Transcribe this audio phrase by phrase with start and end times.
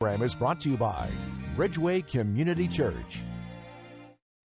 [0.00, 1.10] program is brought to you by
[1.54, 3.22] Bridgeway Community Church.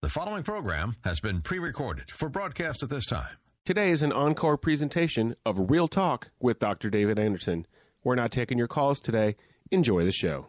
[0.02, 3.36] The following program has been pre recorded for broadcast at this time.
[3.64, 6.90] Today is an encore presentation of Real Talk with Dr.
[6.90, 7.68] David Anderson.
[8.02, 9.36] We're not taking your calls today.
[9.70, 10.48] Enjoy the show.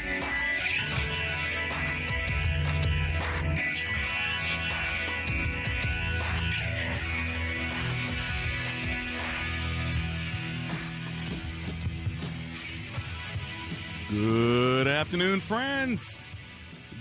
[14.11, 16.19] Good afternoon, friends.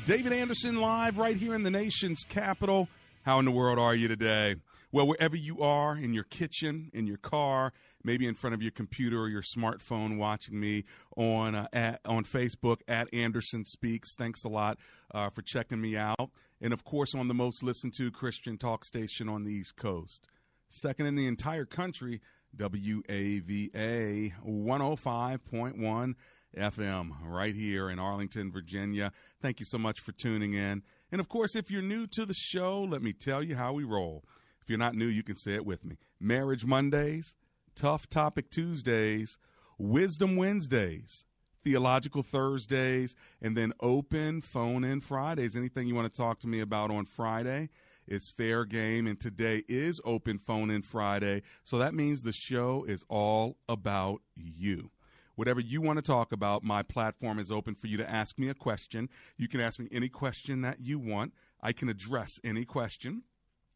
[0.04, 2.88] David Anderson live right here in the nation's capital.
[3.22, 4.54] How in the world are you today?
[4.92, 7.72] Well, wherever you are, in your kitchen, in your car,
[8.04, 10.84] maybe in front of your computer or your smartphone, watching me
[11.16, 14.14] on uh, at, on Facebook at Anderson Speaks.
[14.14, 14.78] Thanks a lot
[15.12, 18.84] uh, for checking me out, and of course on the most listened to Christian talk
[18.84, 20.28] station on the East Coast,
[20.68, 22.20] second in the entire country,
[22.56, 26.14] WAVA one hundred five point one.
[26.56, 29.12] FM right here in Arlington, Virginia.
[29.40, 30.82] Thank you so much for tuning in.
[31.12, 33.84] And of course, if you're new to the show, let me tell you how we
[33.84, 34.24] roll.
[34.62, 37.34] If you're not new, you can say it with me Marriage Mondays,
[37.74, 39.38] Tough Topic Tuesdays,
[39.78, 41.24] Wisdom Wednesdays,
[41.64, 45.56] Theological Thursdays, and then open phone in Fridays.
[45.56, 47.70] Anything you want to talk to me about on Friday?
[48.06, 51.42] It's fair game, and today is open phone in Friday.
[51.64, 54.90] So that means the show is all about you.
[55.40, 58.50] Whatever you want to talk about, my platform is open for you to ask me
[58.50, 59.08] a question.
[59.38, 61.32] You can ask me any question that you want.
[61.62, 63.22] I can address any question.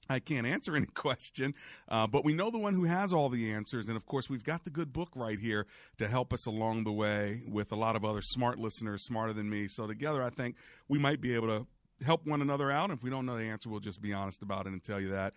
[0.07, 1.55] I can't answer any question,
[1.89, 3.89] uh, but we know the one who has all the answers.
[3.89, 5.67] And of course, we've got the good book right here
[5.97, 9.49] to help us along the way with a lot of other smart listeners, smarter than
[9.49, 9.67] me.
[9.67, 11.67] So, together, I think we might be able to
[12.05, 12.91] help one another out.
[12.91, 15.13] If we don't know the answer, we'll just be honest about it and tell you
[15.13, 15.33] that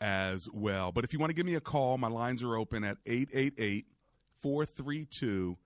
[0.00, 0.90] as well.
[0.90, 3.86] But if you want to give me a call, my lines are open at 888
[4.40, 5.56] 432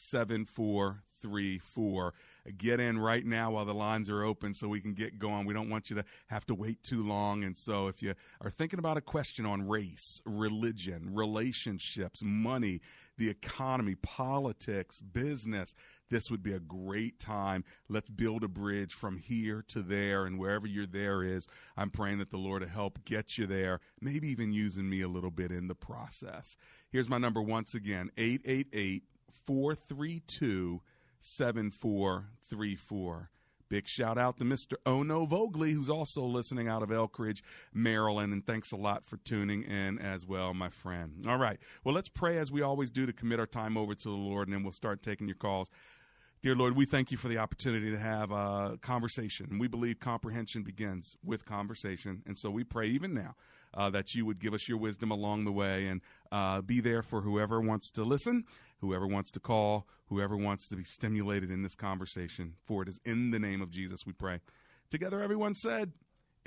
[0.00, 2.14] 7434.
[2.56, 5.44] Get in right now while the lines are open so we can get going.
[5.46, 7.44] We don't want you to have to wait too long.
[7.44, 12.80] And so, if you are thinking about a question on race, religion, relationships, money,
[13.18, 15.74] the economy, politics, business,
[16.08, 17.64] this would be a great time.
[17.88, 20.24] Let's build a bridge from here to there.
[20.24, 21.46] And wherever your there is,
[21.76, 25.08] I'm praying that the Lord will help get you there, maybe even using me a
[25.08, 26.56] little bit in the process.
[26.90, 30.82] Here's my number once again 888 432
[31.20, 33.30] 7434.
[33.68, 34.74] Big shout out to Mr.
[34.84, 37.40] Ono Vogley, who's also listening out of Elkridge,
[37.72, 38.32] Maryland.
[38.32, 41.22] And thanks a lot for tuning in as well, my friend.
[41.28, 41.60] All right.
[41.84, 44.48] Well, let's pray as we always do to commit our time over to the Lord,
[44.48, 45.70] and then we'll start taking your calls.
[46.42, 49.58] Dear Lord, we thank you for the opportunity to have a conversation.
[49.58, 52.22] We believe comprehension begins with conversation.
[52.24, 53.34] And so we pray even now
[53.74, 56.00] uh, that you would give us your wisdom along the way and
[56.32, 58.44] uh, be there for whoever wants to listen,
[58.80, 62.54] whoever wants to call, whoever wants to be stimulated in this conversation.
[62.64, 64.40] For it is in the name of Jesus we pray.
[64.90, 65.92] Together, everyone said,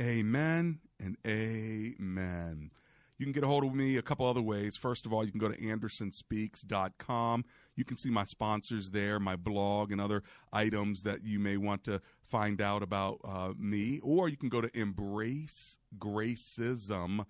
[0.02, 2.72] Amen and Amen.
[3.18, 4.76] You can get a hold of me a couple other ways.
[4.76, 7.46] First of all, you can go to andersonspeaks.com.
[7.76, 11.84] You can see my sponsors there, my blog, and other items that you may want
[11.86, 14.00] to find out about uh, me.
[14.04, 17.26] Or you can go to embracegracism.com.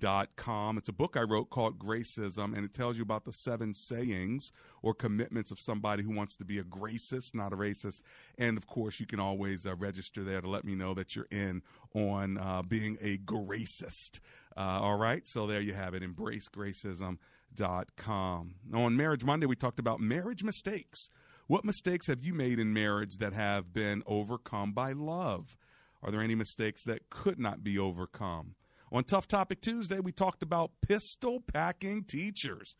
[0.00, 4.52] It's a book I wrote called Gracism, and it tells you about the seven sayings
[4.82, 8.02] or commitments of somebody who wants to be a gracist, not a racist.
[8.38, 11.28] And of course, you can always uh, register there to let me know that you're
[11.30, 11.62] in
[11.94, 14.20] on uh, being a gracist.
[14.56, 16.02] Uh, all right, so there you have it.
[16.02, 18.54] EmbraceGracism.com.
[18.74, 21.10] On Marriage Monday, we talked about marriage mistakes.
[21.46, 25.56] What mistakes have you made in marriage that have been overcome by love?
[26.02, 28.56] Are there any mistakes that could not be overcome?
[28.92, 32.76] On Tough Topic Tuesday, we talked about pistol packing teachers.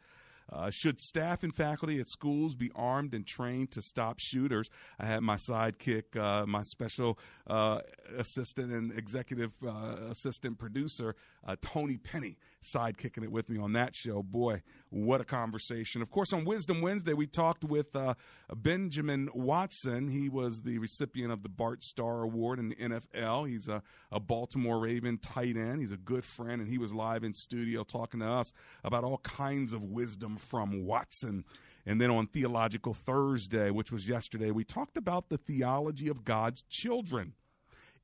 [0.52, 4.70] Uh, should staff and faculty at schools be armed and trained to stop shooters?
[5.00, 7.18] I had my sidekick, uh, my special
[7.48, 7.80] uh,
[8.16, 13.94] assistant and executive uh, assistant producer, uh, Tony Penny, sidekicking it with me on that
[13.94, 14.22] show.
[14.22, 16.02] Boy, what a conversation.
[16.02, 18.14] Of course, on Wisdom Wednesday, we talked with uh,
[18.54, 20.08] Benjamin Watson.
[20.08, 23.48] He was the recipient of the Bart Starr Award in the NFL.
[23.48, 25.80] He's a, a Baltimore Raven tight end.
[25.80, 28.52] He's a good friend, and he was live in studio talking to us
[28.84, 31.44] about all kinds of wisdom from Watson.
[31.86, 36.62] And then on Theological Thursday, which was yesterday, we talked about the theology of God's
[36.62, 37.34] children.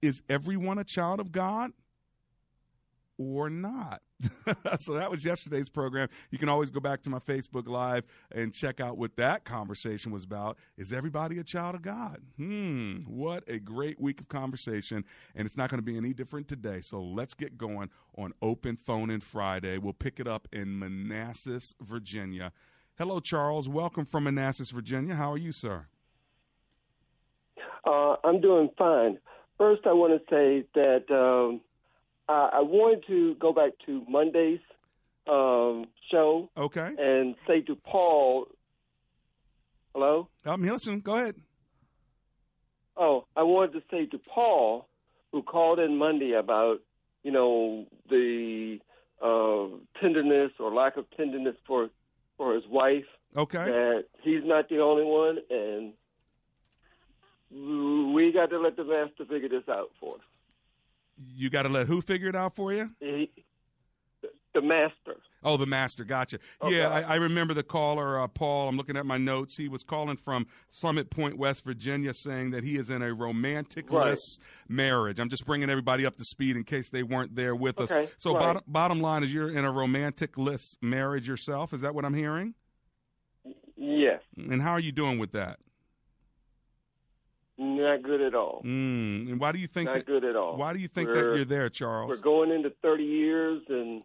[0.00, 1.72] Is everyone a child of God
[3.18, 4.02] or not?
[4.80, 6.08] so that was yesterday's program.
[6.30, 10.12] You can always go back to my Facebook Live and check out what that conversation
[10.12, 10.58] was about.
[10.76, 12.20] Is everybody a child of God?
[12.36, 15.04] Hmm, what a great week of conversation.
[15.34, 16.80] And it's not going to be any different today.
[16.80, 19.78] So let's get going on Open Phone in Friday.
[19.78, 22.52] We'll pick it up in Manassas, Virginia.
[22.98, 23.68] Hello, Charles.
[23.68, 25.14] Welcome from Manassas, Virginia.
[25.14, 25.86] How are you, sir?
[27.84, 29.18] Uh, I'm doing fine.
[29.58, 31.10] First, I want to say that.
[31.10, 31.60] Um,
[32.28, 34.60] uh, I wanted to go back to Monday's
[35.28, 36.50] um, show.
[36.56, 36.90] Okay.
[36.98, 38.46] And say to Paul,
[39.94, 40.28] hello?
[40.44, 41.00] I'm listening.
[41.00, 41.36] Go ahead.
[42.96, 44.88] Oh, I wanted to say to Paul,
[45.32, 46.80] who called in Monday about,
[47.22, 48.78] you know, the
[49.22, 49.66] uh,
[50.00, 51.88] tenderness or lack of tenderness for
[52.36, 53.04] for his wife.
[53.36, 53.64] Okay.
[53.64, 55.92] That he's not the only one, and
[58.14, 60.20] we got to let the master figure this out for us
[61.28, 62.90] you got to let who figure it out for you?
[64.54, 65.16] the master.
[65.44, 66.04] Oh, the master.
[66.04, 66.38] Gotcha.
[66.60, 66.78] Okay.
[66.78, 68.68] Yeah, I, I, remember the caller, uh, Paul.
[68.68, 69.56] I'm looking at my notes.
[69.56, 73.90] He was calling from Summit Point, West Virginia, saying that he is in a romantic
[73.90, 74.18] right.
[74.68, 75.18] marriage.
[75.18, 78.04] I'm just bringing everybody up to speed in case they weren't there with okay.
[78.04, 78.10] us.
[78.18, 78.40] So, right.
[78.40, 81.72] bottom, bottom line is you're in a romantic list marriage yourself.
[81.72, 82.54] Is that what I'm hearing?
[83.76, 84.20] Yes.
[84.36, 85.58] And how are you doing with that?
[87.62, 88.60] Not good at all.
[88.64, 89.30] Mm.
[89.30, 90.56] And why do you think not that, good at all?
[90.56, 92.08] Why do you think we're, that you're there, Charles?
[92.08, 94.02] We're going into 30 years, and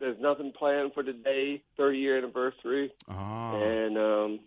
[0.00, 2.90] there's nothing planned for today, 30 year anniversary.
[3.06, 3.56] Ah.
[3.56, 4.40] And um,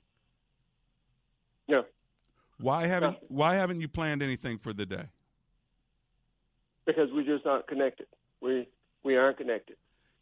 [1.67, 1.81] yeah.
[2.59, 5.05] Why haven't Why haven't you planned anything for the day?
[6.87, 8.07] Because we're just not connected.
[8.41, 8.67] We
[9.03, 9.77] we aren't connected.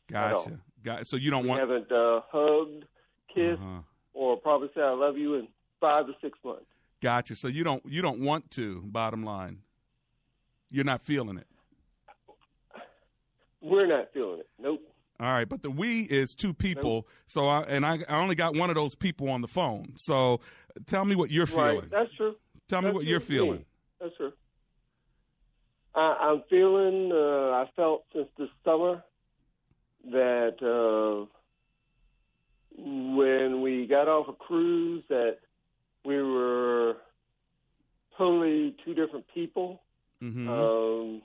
[0.07, 0.59] Gotcha.
[0.83, 2.83] Got so you don't we want haven't uh, hugged,
[3.33, 3.81] kissed, uh-huh.
[4.13, 5.47] or probably said I love you in
[5.79, 6.65] five to six months.
[7.01, 7.35] Gotcha.
[7.35, 8.81] So you don't you don't want to.
[8.85, 9.59] Bottom line,
[10.69, 11.47] you're not feeling it.
[13.61, 14.49] We're not feeling it.
[14.57, 14.81] Nope.
[15.19, 16.95] All right, but the we is two people.
[16.95, 17.09] Nope.
[17.27, 19.93] So I and I, I only got one of those people on the phone.
[19.97, 20.39] So
[20.85, 21.79] tell me what you're feeling.
[21.79, 21.91] Right.
[21.91, 22.35] That's true.
[22.67, 23.65] Tell That's me what you're feeling.
[23.99, 24.31] That's true.
[25.95, 27.11] I, am feeling.
[27.11, 29.03] Uh, I felt since this summer
[30.11, 31.25] that uh,
[32.77, 35.39] when we got off a cruise that
[36.09, 36.95] we were
[38.17, 39.81] totally two different people.
[40.23, 40.49] Mm-hmm.
[40.49, 41.21] Um,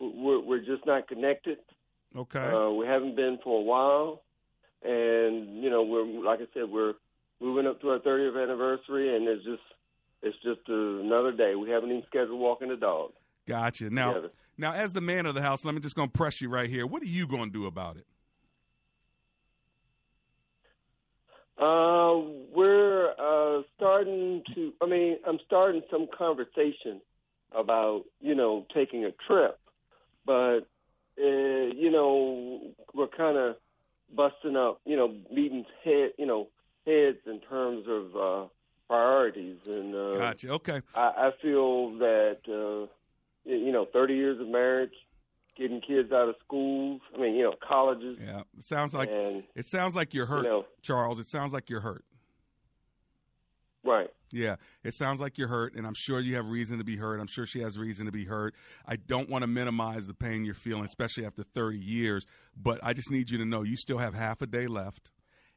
[0.00, 1.58] we're, we're, just not connected.
[2.16, 2.40] Okay.
[2.40, 4.22] Uh, we haven't been for a while,
[4.82, 6.94] and you know, we're like I said, we're
[7.40, 9.62] moving up to our 30th anniversary, and it's just
[10.22, 11.54] it's just another day.
[11.54, 13.12] We haven't even scheduled walking the dog.
[13.46, 13.90] Gotcha.
[13.90, 14.32] Now, together.
[14.58, 16.84] now, as the man of the house, let me just gonna press you right here.
[16.84, 18.06] What are you going to do about it?
[21.60, 22.16] Uh,
[22.54, 24.72] we're uh, starting to.
[24.80, 27.02] I mean, I'm starting some conversation
[27.52, 29.58] about you know taking a trip,
[30.24, 30.60] but
[31.18, 31.22] uh,
[31.76, 32.62] you know
[32.94, 33.56] we're kind of
[34.16, 36.48] busting up you know meetings head you know
[36.86, 38.48] heads in terms of uh,
[38.88, 39.94] priorities and.
[39.94, 40.48] Uh, gotcha.
[40.52, 40.80] Okay.
[40.94, 42.86] I, I feel that uh,
[43.44, 44.94] you know 30 years of marriage
[45.60, 47.00] getting kids out of schools.
[47.14, 48.18] I mean, you know, colleges.
[48.20, 51.20] Yeah, it sounds like and, it sounds like you're hurt, you know, Charles.
[51.20, 52.04] It sounds like you're hurt.
[53.84, 54.08] Right.
[54.32, 57.18] Yeah, it sounds like you're hurt, and I'm sure you have reason to be hurt.
[57.18, 58.54] I'm sure she has reason to be hurt.
[58.86, 62.26] I don't want to minimize the pain you're feeling, especially after 30 years,
[62.56, 65.10] but I just need you to know you still have half a day left,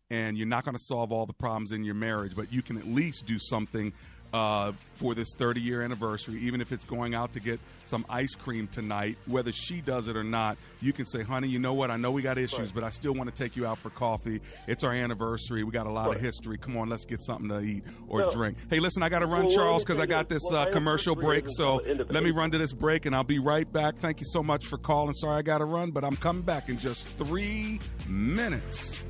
[0.10, 2.78] and you're not going to solve all the problems in your marriage, but you can
[2.78, 3.94] at least do something
[4.34, 8.34] uh, for this 30 year anniversary, even if it's going out to get some ice
[8.34, 11.92] cream tonight, whether she does it or not, you can say, honey, you know what?
[11.92, 12.72] I know we got issues, right.
[12.76, 14.42] but I still want to take you out for coffee.
[14.68, 15.64] It's our anniversary.
[15.64, 16.16] We got a lot right.
[16.16, 16.58] of history.
[16.58, 18.58] Come on, let's get something to eat or well, drink.
[18.70, 21.16] Hey, listen, I got to run, well, Charles, because I got this well, uh, commercial
[21.16, 21.46] break.
[21.50, 23.98] So let me run to this break and I'll be right back.
[23.98, 25.14] Thank you so much for calling.
[25.14, 29.06] Sorry I got to run, but I'm coming back in just three minutes.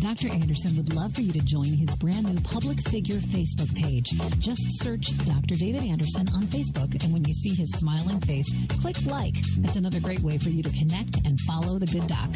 [0.00, 0.32] Dr.
[0.32, 4.08] Anderson would love for you to join his brand new public figure Facebook page.
[4.38, 5.54] Just search Dr.
[5.56, 8.48] David Anderson on Facebook, and when you see his smiling face,
[8.80, 9.34] click like.
[9.58, 12.30] That's another great way for you to connect and follow the good doc.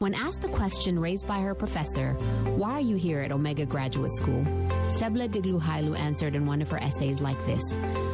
[0.00, 2.14] When asked the question raised by her professor,
[2.56, 4.42] Why are you here at Omega Graduate School?
[4.90, 7.62] Sebla Digluhailu answered in one of her essays like this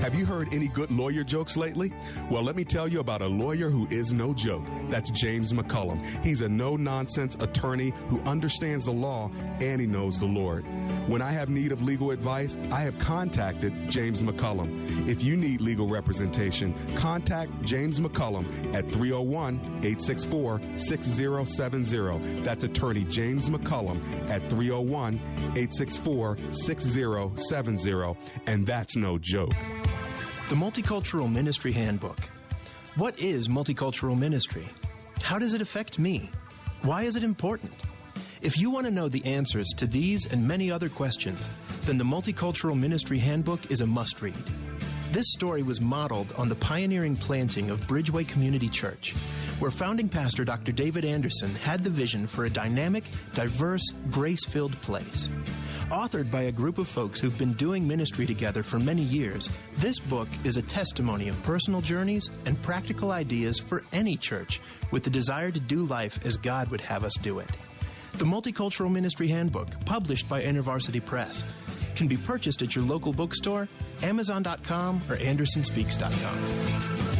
[0.00, 1.92] Have you heard any good lawyer jokes lately?
[2.30, 4.64] Well, let me tell you about a lawyer who is no joke.
[4.88, 6.02] That's James McCullum.
[6.24, 9.30] He's a no nonsense attorney who understands the law
[9.60, 10.64] and he knows the Lord.
[11.06, 15.06] When I have need of legal advice, I have contacted James McCullum.
[15.06, 22.40] If you need legal representation, contact James McCullum at 301 864 6070.
[22.42, 25.16] That's attorney James McCullum at 301
[25.56, 28.16] 864 6070.
[28.46, 29.52] And that's no joke.
[30.50, 32.18] The Multicultural Ministry Handbook.
[32.96, 34.68] What is multicultural ministry?
[35.22, 36.28] How does it affect me?
[36.82, 37.70] Why is it important?
[38.42, 41.48] If you want to know the answers to these and many other questions,
[41.84, 44.34] then the Multicultural Ministry Handbook is a must read.
[45.12, 49.12] This story was modeled on the pioneering planting of Bridgeway Community Church,
[49.60, 50.72] where founding pastor Dr.
[50.72, 53.04] David Anderson had the vision for a dynamic,
[53.34, 55.28] diverse, grace filled place.
[55.90, 59.98] Authored by a group of folks who've been doing ministry together for many years, this
[59.98, 64.60] book is a testimony of personal journeys and practical ideas for any church
[64.92, 67.50] with the desire to do life as God would have us do it.
[68.14, 71.42] The Multicultural Ministry Handbook, published by InterVarsity Press,
[71.96, 73.66] can be purchased at your local bookstore,
[74.00, 77.19] Amazon.com, or AndersonSpeaks.com.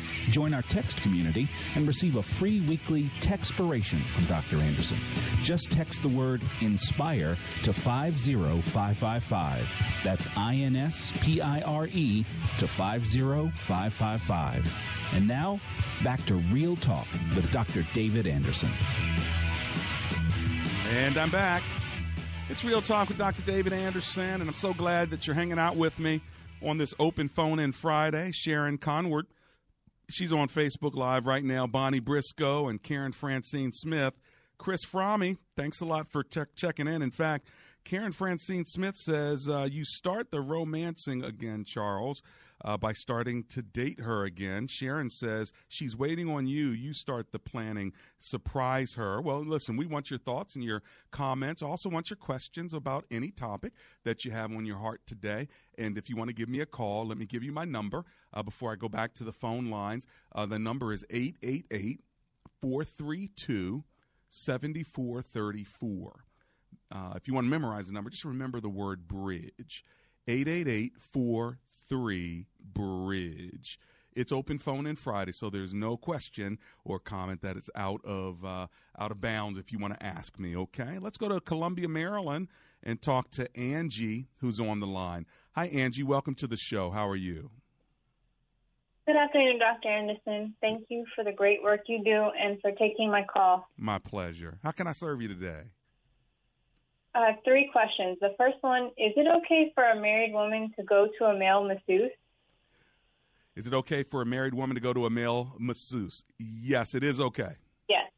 [0.29, 4.57] Join our text community and receive a free weekly textpiration from Dr.
[4.57, 4.97] Anderson.
[5.41, 9.73] Just text the word INSPIRE to 50555.
[10.03, 12.23] That's I N S P I R E
[12.59, 15.11] to 50555.
[15.13, 15.59] And now,
[16.03, 17.85] back to Real Talk with Dr.
[17.93, 18.69] David Anderson.
[20.91, 21.63] And I'm back.
[22.49, 23.41] It's Real Talk with Dr.
[23.43, 26.21] David Anderson, and I'm so glad that you're hanging out with me
[26.61, 28.31] on this open phone in Friday.
[28.31, 29.25] Sharon Conward
[30.11, 31.67] She's on Facebook Live right now.
[31.67, 34.13] Bonnie Briscoe and Karen Francine Smith.
[34.57, 36.23] Chris Fromme, thanks a lot for
[36.55, 37.01] checking in.
[37.01, 37.47] In fact,
[37.85, 42.21] Karen Francine Smith says uh, you start the romancing again, Charles,
[42.63, 44.67] uh, by starting to date her again.
[44.67, 46.69] Sharon says she's waiting on you.
[46.69, 47.93] You start the planning.
[48.17, 49.21] Surprise her.
[49.21, 51.61] Well, listen, we want your thoughts and your comments.
[51.61, 55.47] Also, want your questions about any topic that you have on your heart today.
[55.77, 58.05] And if you want to give me a call, let me give you my number
[58.33, 60.05] uh, before I go back to the phone lines.
[60.33, 62.01] Uh, the number is 888
[62.61, 63.83] 432
[64.29, 66.25] 7434.
[66.93, 69.83] Uh, if you want to memorize the number, just remember the word bridge.
[70.27, 70.93] 888
[71.91, 73.79] Bridge.
[74.13, 78.43] It's open phone in Friday, so there's no question or comment that it's out of
[78.43, 78.67] uh,
[78.99, 80.55] out of bounds if you want to ask me.
[80.55, 82.49] Okay, let's go to Columbia, Maryland,
[82.83, 85.25] and talk to Angie, who's on the line.
[85.53, 86.03] Hi, Angie.
[86.03, 86.91] Welcome to the show.
[86.91, 87.51] How are you?
[89.07, 89.89] Good afternoon, Dr.
[89.89, 90.55] Anderson.
[90.61, 93.67] Thank you for the great work you do and for taking my call.
[93.77, 94.59] My pleasure.
[94.63, 95.63] How can I serve you today?
[97.13, 98.17] Uh, three questions.
[98.21, 101.63] The first one Is it okay for a married woman to go to a male
[101.63, 102.11] masseuse?
[103.55, 106.23] Is it okay for a married woman to go to a male masseuse?
[106.39, 107.55] Yes, it is okay.
[107.89, 108.09] Yes.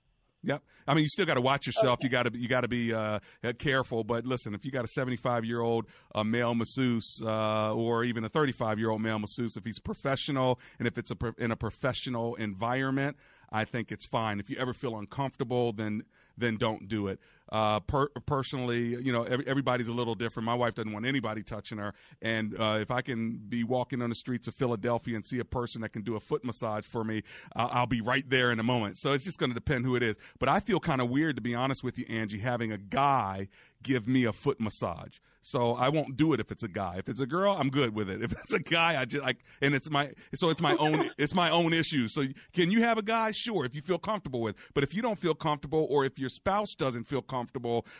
[0.44, 0.62] Yep.
[0.86, 2.00] I mean, you still got to watch yourself.
[2.00, 2.06] Okay.
[2.06, 3.20] You got to you got to be uh,
[3.58, 4.04] careful.
[4.04, 8.24] But listen, if you got a 75 year old uh, male masseuse uh, or even
[8.24, 11.56] a 35 year old male masseuse, if he's professional and if it's a in a
[11.56, 13.18] professional environment,
[13.52, 14.40] I think it's fine.
[14.40, 16.04] If you ever feel uncomfortable, then
[16.38, 17.20] then don't do it.
[17.54, 20.44] Uh, per- personally, you know, every, everybody's a little different.
[20.44, 24.10] My wife doesn't want anybody touching her, and uh, if I can be walking on
[24.10, 27.04] the streets of Philadelphia and see a person that can do a foot massage for
[27.04, 27.22] me,
[27.56, 28.98] uh, I'll be right there in a moment.
[28.98, 30.18] So it's just going to depend who it is.
[30.40, 33.50] But I feel kind of weird, to be honest with you, Angie, having a guy
[33.84, 35.20] give me a foot massage.
[35.46, 36.96] So I won't do it if it's a guy.
[36.98, 38.24] If it's a girl, I'm good with it.
[38.24, 41.36] If it's a guy, I just like, and it's my, so it's my own, it's
[41.36, 42.08] my own issue.
[42.08, 43.32] So can you have a guy?
[43.32, 44.56] Sure, if you feel comfortable with.
[44.74, 47.43] But if you don't feel comfortable, or if your spouse doesn't feel comfortable,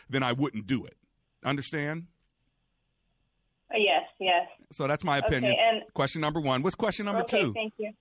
[0.08, 0.96] then I wouldn't do it.
[1.44, 2.06] Understand?
[3.72, 4.46] Yes, yes.
[4.72, 5.52] So that's my opinion.
[5.52, 6.62] Okay, and, question number one.
[6.62, 7.52] What's question number okay, two?
[7.52, 7.92] Thank you.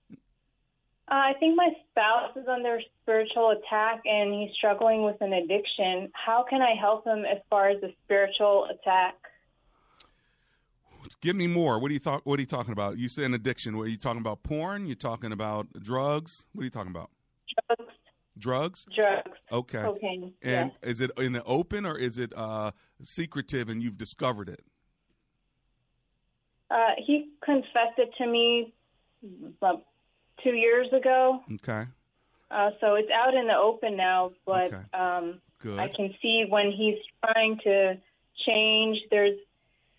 [1.11, 6.09] Uh, I think my spouse is under spiritual attack and he's struggling with an addiction.
[6.13, 9.15] How can I help him as far as the spiritual attack?
[11.21, 11.79] Give me more.
[11.79, 11.99] What are you?
[12.23, 12.97] What are you talking about?
[12.97, 13.77] You say an addiction.
[13.77, 14.43] What are you talking about?
[14.43, 14.85] Porn?
[14.85, 16.47] You talking about drugs?
[16.53, 17.09] What are you talking about?
[17.67, 17.93] Drugs.
[18.37, 18.85] Drugs.
[18.95, 19.37] Drugs.
[19.51, 19.81] Okay.
[19.81, 20.33] Cocaine.
[20.41, 20.91] And yes.
[20.91, 22.71] is it in the open or is it uh,
[23.01, 24.61] secretive and you've discovered it?
[26.71, 28.73] Uh, he confessed it to me
[29.57, 29.83] about
[30.43, 31.41] two years ago.
[31.55, 31.85] Okay.
[32.49, 34.83] Uh, so it's out in the open now, but Okay.
[34.93, 35.79] um, Good.
[35.79, 37.97] I can see when he's trying to
[38.45, 38.97] change.
[39.11, 39.37] There's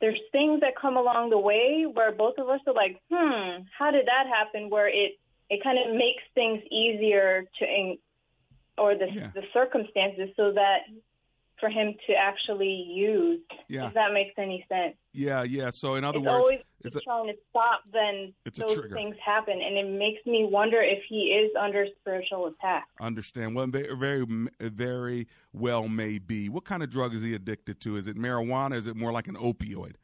[0.01, 3.91] there's things that come along the way where both of us are like, hmm, how
[3.91, 4.69] did that happen?
[4.69, 7.99] Where it it kind of makes things easier to, in,
[8.79, 9.31] or the Yeah.
[9.35, 10.83] the circumstances, so that
[11.61, 13.41] for him to actually use.
[13.69, 13.87] Yeah.
[13.87, 14.97] If that makes any sense.
[15.13, 15.71] Yeah, yeah.
[15.71, 19.63] So in other it's words, always it's a, trying to stop, then those things happen,
[19.63, 22.87] and it makes me wonder if he is under spiritual attack.
[23.01, 23.55] understand.
[23.55, 24.27] Well, very, very,
[24.61, 26.49] very well may be.
[26.49, 27.97] What kind of drug is he addicted to?
[27.97, 28.75] Is it marijuana?
[28.75, 29.95] Is it more like an opioid?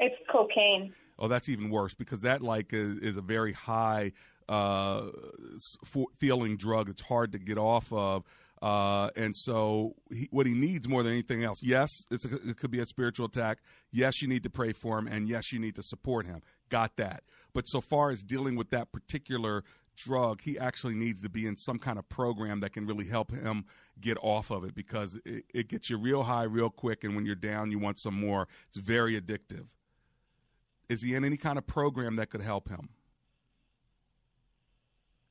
[0.00, 0.94] It's cocaine.
[1.18, 4.12] Oh, that's even worse because that like is, is a very high
[4.48, 5.08] uh,
[6.18, 6.88] feeling drug.
[6.88, 8.24] It's hard to get off of.
[8.60, 12.14] Uh, and so, he, what he needs more than anything else, yes, a,
[12.48, 13.58] it could be a spiritual attack.
[13.90, 16.42] Yes, you need to pray for him, and yes, you need to support him.
[16.68, 17.24] Got that.
[17.52, 19.64] But so far as dealing with that particular
[19.96, 23.32] drug, he actually needs to be in some kind of program that can really help
[23.32, 23.64] him
[24.00, 27.26] get off of it because it, it gets you real high real quick, and when
[27.26, 28.46] you're down, you want some more.
[28.68, 29.66] It's very addictive.
[30.88, 32.90] Is he in any kind of program that could help him?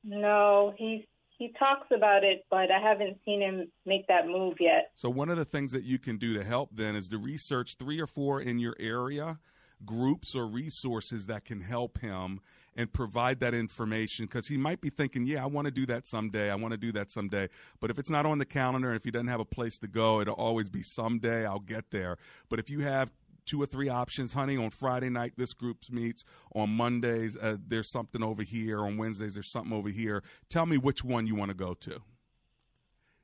[0.04, 1.02] No, he's
[1.38, 4.92] he talks about it, but I haven't seen him make that move yet.
[4.94, 7.76] So one of the things that you can do to help then is to research
[7.78, 9.38] three or four in your area
[9.84, 12.40] groups or resources that can help him
[12.74, 16.06] and provide that information because he might be thinking, yeah, I want to do that
[16.06, 16.50] someday.
[16.50, 17.48] I want to do that someday.
[17.80, 19.88] But if it's not on the calendar and if he doesn't have a place to
[19.88, 22.16] go, it'll always be someday I'll get there.
[22.48, 23.10] But if you have
[23.46, 26.24] two or three options, honey, on Friday night, this group meets.
[26.54, 28.80] On Mondays, uh, there's something over here.
[28.80, 30.22] On Wednesdays, there's something over here.
[30.48, 32.02] Tell me which one you want to go to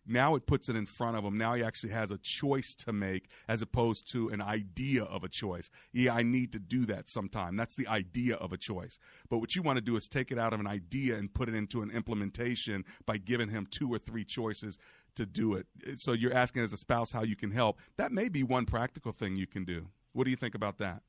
[0.09, 1.37] now it puts it in front of him.
[1.37, 5.29] Now he actually has a choice to make as opposed to an idea of a
[5.29, 5.71] choice.
[5.93, 7.57] Yeah, I need to do that sometime.
[7.57, 8.99] That's the idea of a choice.
[9.29, 11.49] But what you want to do is take it out of an idea and put
[11.49, 14.79] it into an implementation by giving him two or three choices
[15.15, 15.67] to do it.
[15.97, 17.79] So you're asking as a spouse how you can help.
[17.97, 19.89] That may be one practical thing you can do.
[20.13, 21.03] What do you think about that?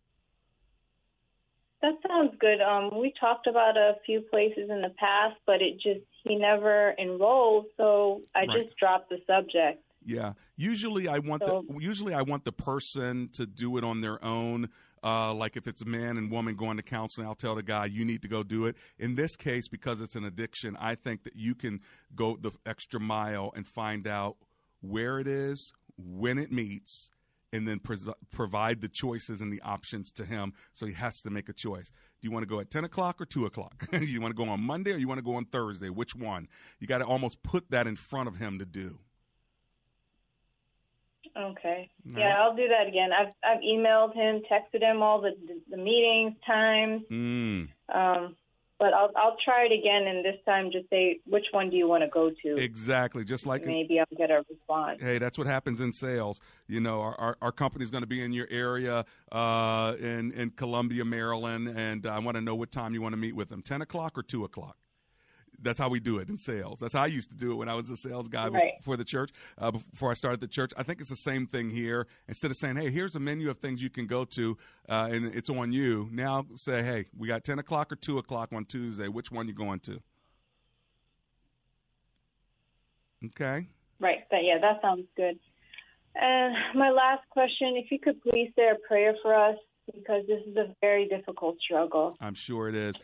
[1.82, 2.60] That sounds good.
[2.62, 6.94] Um, we talked about a few places in the past, but it just he never
[7.00, 8.50] enrolled, so I Right.
[8.66, 9.82] just dropped the subject.
[10.06, 10.34] Yeah.
[10.58, 14.24] Usually I want So- the usually I want the person to do it on their
[14.24, 14.70] own.
[15.02, 17.86] Uh, like if it's a man and woman going to counseling, I'll tell the guy
[17.86, 18.76] you need to go do it.
[18.98, 21.80] In this case, because it's an addiction, I think that you can
[22.14, 24.36] go the extra mile and find out
[24.82, 27.10] where it is, when it meets,
[27.52, 30.54] and then pres- provide the choices and the options to him.
[30.74, 31.90] So he has to make a choice.
[31.90, 33.88] Do you want to go at ten o'clock or two o'clock?
[33.94, 35.90] you want to go on Monday or you want to go on Thursday?
[35.90, 36.48] Which one?
[36.80, 39.00] You got to almost put that in front of him to do.
[41.38, 41.90] Okay.
[42.14, 42.36] All yeah, right.
[42.40, 43.12] I'll do that again.
[43.14, 45.32] I've I've emailed him, texted him all the
[45.70, 47.04] the meetings, times.
[47.12, 47.70] Mm.
[47.94, 48.36] Um,
[48.80, 51.88] but I'll I'll try it again, and this time just say which one do you
[51.88, 52.58] want to go to?
[52.58, 53.26] Exactly.
[53.26, 55.00] Just like Maybe I'll get a response.
[55.02, 56.40] hey, that's what happens in sales.
[56.68, 60.52] You know, our our, our company's going to be in your area uh, in in
[60.52, 63.62] Columbia, Maryland, and I want to know what time you want to meet with them.
[63.62, 64.78] Ten o'clock or two o'clock.
[65.62, 66.80] That's how we do it in sales.
[66.80, 68.74] That's how I used to do it when I was a sales guy Right.
[68.82, 69.32] for the church.
[69.58, 72.08] Uh, before I started the church, I think it's the same thing here.
[72.28, 75.26] Instead of saying, "Hey, here's a menu of things you can go to, uh, and
[75.28, 79.08] it's on you," now say, "Hey, we got ten o'clock or two o'clock on Tuesday.
[79.08, 80.02] Which one you going to?"
[83.26, 83.68] Okay.
[84.00, 84.20] Right.
[84.30, 85.38] But yeah, that sounds good.
[86.16, 89.58] And my last question, if you could please say a prayer for us
[89.94, 92.16] because this is a very difficult struggle.
[92.22, 92.96] I'm sure it is.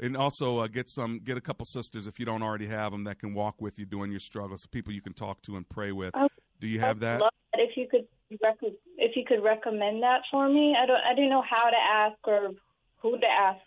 [0.00, 3.04] And also uh, get some, get a couple sisters if you don't already have them
[3.04, 4.62] that can walk with you during your struggles.
[4.62, 6.14] So people you can talk to and pray with.
[6.60, 7.20] Do you have that?
[7.20, 8.06] love that if you could
[8.42, 10.76] rec- if you could recommend that for me.
[10.80, 12.50] I don't I didn't know how to ask or
[12.98, 13.60] who to ask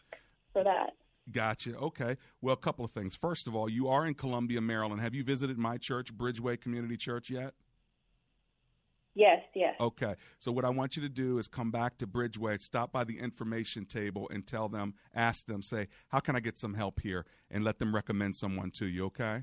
[0.52, 0.92] for that.
[1.32, 1.76] Gotcha.
[1.76, 2.16] Okay.
[2.42, 3.16] Well, a couple of things.
[3.16, 5.02] First of all, you are in Columbia, Maryland.
[5.02, 7.54] Have you visited my church, Bridgeway Community Church, yet?
[9.18, 9.74] Yes, yes.
[9.80, 10.14] Okay.
[10.38, 13.18] So what I want you to do is come back to Bridgeway, stop by the
[13.18, 17.26] information table and tell them, ask them, say, "How can I get some help here?"
[17.50, 19.42] and let them recommend someone to you, okay?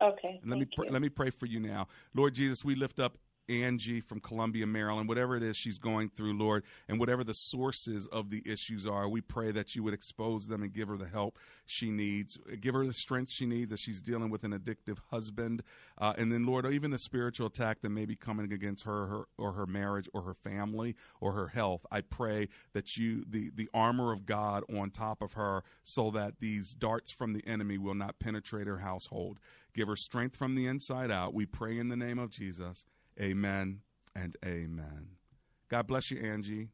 [0.00, 0.38] Okay.
[0.40, 2.64] And let me pr- let me pray for you now, Lord Jesus.
[2.64, 5.08] We lift up Angie from Columbia, Maryland.
[5.08, 9.08] Whatever it is she's going through, Lord, and whatever the sources of the issues are,
[9.08, 12.74] we pray that you would expose them and give her the help she needs, give
[12.74, 15.62] her the strength she needs as she's dealing with an addictive husband,
[15.98, 19.24] uh, and then Lord, even the spiritual attack that may be coming against her, her
[19.38, 21.84] or her marriage or her family or her health.
[21.90, 26.40] I pray that you the the armor of God on top of her, so that
[26.40, 29.38] these darts from the enemy will not penetrate her household.
[29.74, 31.34] Give her strength from the inside out.
[31.34, 32.84] We pray in the name of Jesus.
[33.20, 33.80] Amen
[34.14, 35.08] and amen.
[35.68, 36.68] God bless you, Angie.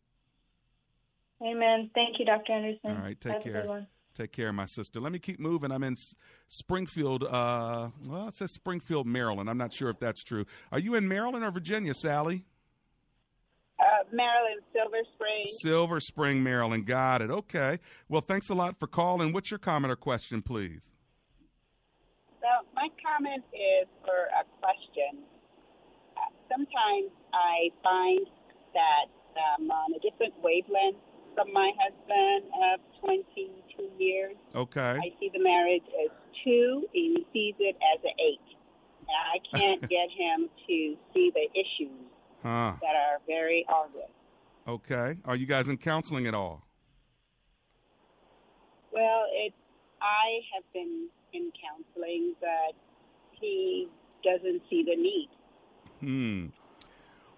[1.42, 1.90] Amen.
[1.94, 2.52] Thank you, Dr.
[2.52, 2.90] Anderson.
[2.90, 3.66] All right, take Have a good care.
[3.66, 3.86] one.
[4.14, 5.00] Take care, my sister.
[5.00, 5.72] Let me keep moving.
[5.72, 5.96] I'm in
[6.46, 7.24] Springfield.
[7.24, 9.48] Uh, well, it says Springfield, Maryland.
[9.48, 10.44] I'm not sure if that's true.
[10.70, 12.44] Are you in Maryland or Virginia, Sally?
[13.80, 15.44] Uh, Maryland, Silver Spring.
[15.62, 16.86] Silver Spring, Maryland.
[16.86, 17.30] Got it.
[17.30, 17.78] Okay.
[18.08, 19.32] Well, thanks a lot for calling.
[19.32, 20.92] What's your comment or question, please?
[22.40, 25.24] So my comment is for a question.
[26.52, 28.26] Sometimes I find
[28.74, 29.08] that
[29.58, 31.00] I'm on a different wavelength
[31.34, 34.36] from my husband of 22 years.
[34.54, 34.80] Okay.
[35.00, 36.10] I see the marriage as
[36.44, 38.56] two, and he sees it as an eight.
[39.00, 41.98] And I can't get him to see the issues
[42.42, 42.74] Huh.
[42.82, 44.10] that are very obvious.
[44.66, 45.16] Okay.
[45.24, 46.66] Are you guys in counseling at all?
[48.92, 49.54] Well, it.
[50.02, 52.74] I have been in counseling, but
[53.40, 53.88] he
[54.24, 55.28] doesn't see the need.
[56.02, 56.46] Hmm.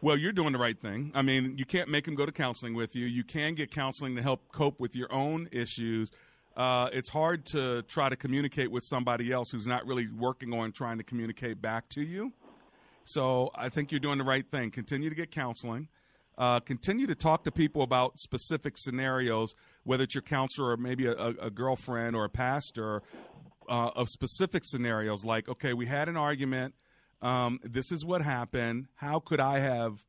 [0.00, 1.12] Well, you're doing the right thing.
[1.14, 3.06] I mean, you can't make him go to counseling with you.
[3.06, 6.10] You can get counseling to help cope with your own issues.
[6.56, 10.72] Uh, it's hard to try to communicate with somebody else who's not really working on
[10.72, 12.32] trying to communicate back to you.
[13.04, 14.70] So I think you're doing the right thing.
[14.70, 15.88] Continue to get counseling.
[16.38, 21.06] Uh, continue to talk to people about specific scenarios, whether it's your counselor or maybe
[21.06, 23.02] a, a, a girlfriend or a pastor,
[23.68, 26.74] uh, of specific scenarios like, okay, we had an argument.
[27.24, 28.86] Um, this is what happened.
[28.96, 30.04] How could I have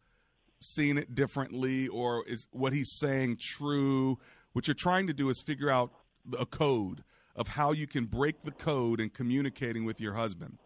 [0.60, 4.20] seen it differently, or is what he's saying true?
[4.52, 5.92] What you're trying to do is figure out
[6.38, 10.58] a code of how you can break the code in communicating with your husband.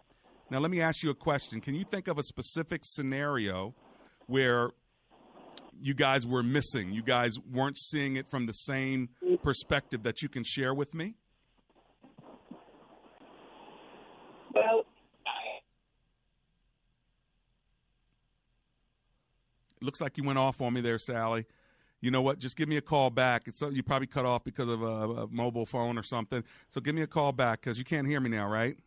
[0.49, 1.61] Now, let me ask you a question.
[1.61, 3.75] Can you think of a specific scenario
[4.25, 4.71] where
[5.79, 6.91] you guys were missing?
[6.91, 9.09] You guys weren't seeing it from the same
[9.43, 11.15] perspective that you can share with me?
[19.89, 21.47] Looks like you went off on me there, Sally.
[21.99, 22.37] You know what?
[22.37, 23.47] Just give me a call back.
[23.47, 26.43] It's you probably cut off because of a, a mobile phone or something.
[26.69, 28.77] So give me a call back because you can't hear me now, right?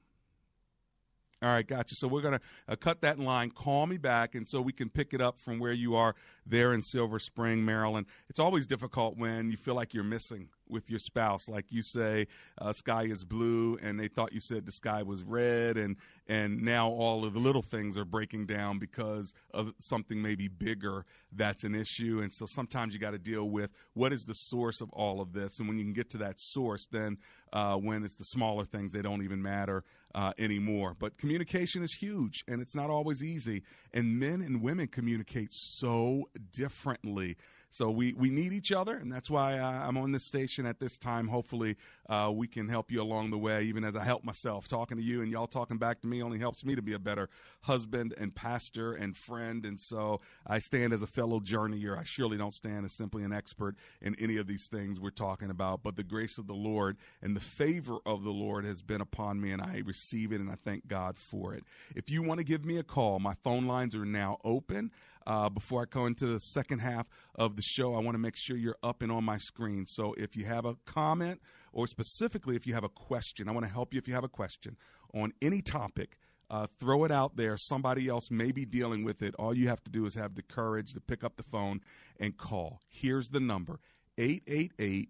[1.42, 1.96] All right, gotcha.
[1.96, 3.50] So we're gonna uh, cut that line.
[3.50, 6.14] Call me back, and so we can pick it up from where you are
[6.46, 8.06] there in Silver Spring, Maryland.
[8.28, 11.48] It's always difficult when you feel like you're missing with your spouse.
[11.48, 12.28] Like you say,
[12.58, 15.96] uh, sky is blue, and they thought you said the sky was red, and
[16.28, 21.04] and now all of the little things are breaking down because of something maybe bigger
[21.32, 22.20] that's an issue.
[22.22, 25.32] And so sometimes you got to deal with what is the source of all of
[25.32, 27.18] this, and when you can get to that source, then
[27.52, 29.82] uh, when it's the smaller things, they don't even matter
[30.14, 30.96] uh, anymore.
[30.98, 33.62] But communication is huge, and it's not always easy.
[33.92, 37.36] And men and women communicate so differently.
[37.72, 40.78] So we, we need each other, and that's why uh, I'm on this station at
[40.78, 41.26] this time.
[41.26, 44.68] Hopefully, uh, we can help you along the way, even as I help myself.
[44.68, 46.98] Talking to you and y'all talking back to me only helps me to be a
[46.98, 47.30] better
[47.62, 49.64] husband and pastor and friend.
[49.64, 51.98] And so I stand as a fellow journeyer.
[51.98, 55.48] I surely don't stand as simply an expert in any of these things we're talking
[55.48, 59.00] about, but the grace of the Lord and the favor of the Lord has been
[59.00, 61.64] upon me, and I receive it, and I thank God for it.
[61.96, 64.90] If you want to give me a call, my phone lines are now open.
[65.26, 68.36] Uh, before I go into the second half of the show, I want to make
[68.36, 69.86] sure you're up and on my screen.
[69.86, 71.40] So if you have a comment,
[71.72, 74.24] or specifically if you have a question, I want to help you if you have
[74.24, 74.76] a question
[75.14, 76.18] on any topic.
[76.50, 77.56] Uh, throw it out there.
[77.56, 79.34] Somebody else may be dealing with it.
[79.38, 81.80] All you have to do is have the courage to pick up the phone
[82.20, 82.80] and call.
[82.88, 83.80] Here's the number
[84.18, 85.08] 888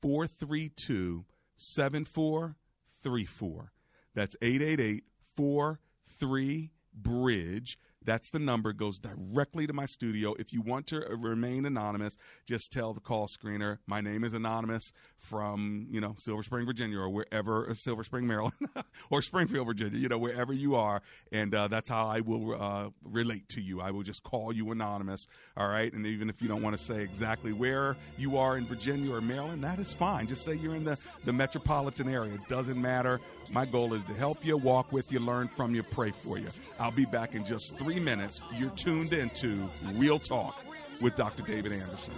[0.00, 3.72] 432 7434.
[4.14, 5.04] That's 888
[5.36, 7.78] 43 Bridge.
[8.08, 8.72] That's the number.
[8.72, 10.34] Goes directly to my studio.
[10.38, 12.16] If you want to remain anonymous,
[12.46, 17.00] just tell the call screener, my name is anonymous from, you know, Silver Spring, Virginia,
[17.00, 18.54] or wherever, uh, Silver Spring, Maryland,
[19.10, 21.02] or Springfield, Virginia, you know, wherever you are.
[21.32, 23.82] And uh, that's how I will uh, relate to you.
[23.82, 25.26] I will just call you anonymous.
[25.58, 25.92] All right.
[25.92, 29.20] And even if you don't want to say exactly where you are in Virginia or
[29.20, 30.26] Maryland, that is fine.
[30.26, 32.32] Just say you're in the, the metropolitan area.
[32.32, 33.20] It doesn't matter.
[33.50, 36.48] My goal is to help you, walk with you, learn from you, pray for you.
[36.78, 38.42] I'll be back in just three minutes.
[38.56, 40.56] You're tuned into Real Talk
[41.00, 41.42] with Dr.
[41.44, 42.14] David Anderson.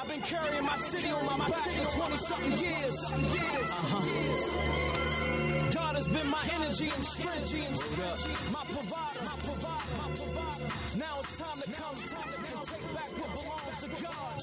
[0.00, 2.96] I've been carrying my city on my back for 20 something years.
[3.10, 4.76] Uh-huh.
[5.72, 7.52] God has been my energy and strength.
[8.52, 10.64] My provider, my provider, my provider.
[10.98, 14.42] Now it's time to come, time to come, take back what belongs to God.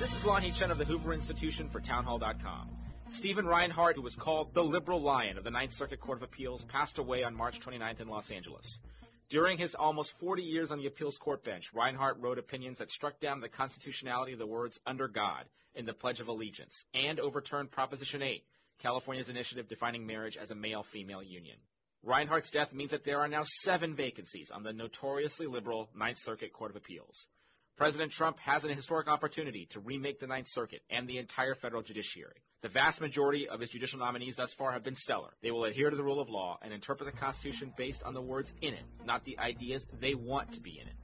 [0.00, 2.68] This is Lanhee Chen of the Hoover Institution for Townhall.com.
[3.08, 6.64] Stephen Reinhardt, who was called the Liberal Lion of the Ninth Circuit Court of Appeals,
[6.64, 8.80] passed away on March 29th in Los Angeles.
[9.28, 13.20] During his almost 40 years on the appeals court bench, Reinhardt wrote opinions that struck
[13.20, 17.70] down the constitutionality of the words under God in the Pledge of Allegiance and overturned
[17.70, 18.42] Proposition 8,
[18.78, 21.56] California's initiative defining marriage as a male female union.
[22.02, 26.52] Reinhardt's death means that there are now seven vacancies on the notoriously liberal Ninth Circuit
[26.52, 27.28] Court of Appeals.
[27.76, 31.82] President Trump has an historic opportunity to remake the Ninth Circuit and the entire federal
[31.82, 32.36] judiciary.
[32.62, 35.30] The vast majority of his judicial nominees thus far have been stellar.
[35.42, 38.22] They will adhere to the rule of law and interpret the Constitution based on the
[38.22, 40.94] words in it, not the ideas they want to be in it.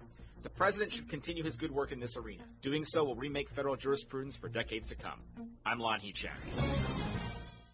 [0.45, 2.45] The president should continue his good work in this arena.
[2.63, 5.21] Doing so will remake federal jurisprudence for decades to come.
[5.67, 6.31] I'm Lanhee Chen.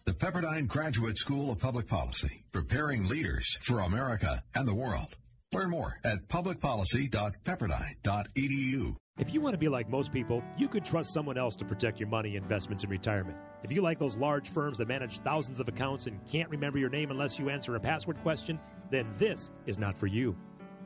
[0.05, 5.15] The Pepperdine Graduate School of Public Policy, preparing leaders for America and the world.
[5.57, 8.95] Learn more at publicpolicy.pepperdine.edu.
[9.17, 11.99] If you want to be like most people, you could trust someone else to protect
[11.99, 13.35] your money, investments, and retirement.
[13.63, 16.91] If you like those large firms that manage thousands of accounts and can't remember your
[16.91, 18.59] name unless you answer a password question,
[18.91, 20.37] then this is not for you.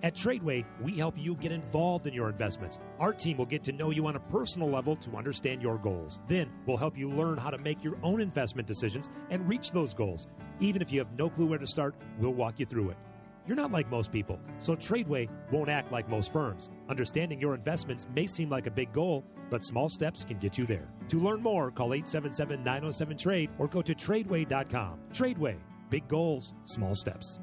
[0.03, 2.79] At Tradeway, we help you get involved in your investments.
[2.97, 6.21] Our team will get to know you on a personal level to understand your goals.
[6.29, 9.93] Then we'll help you learn how to make your own investment decisions and reach those
[9.93, 10.27] goals.
[10.61, 12.97] Even if you have no clue where to start, we'll walk you through it.
[13.47, 16.69] You're not like most people, so Tradeway won't act like most firms.
[16.89, 20.65] Understanding your investments may seem like a big goal, but small steps can get you
[20.65, 20.89] there.
[21.09, 24.99] To learn more, call 877 907 Trade or go to tradeway.com.
[25.11, 25.57] Tradeway,
[25.89, 27.39] big goals, small steps.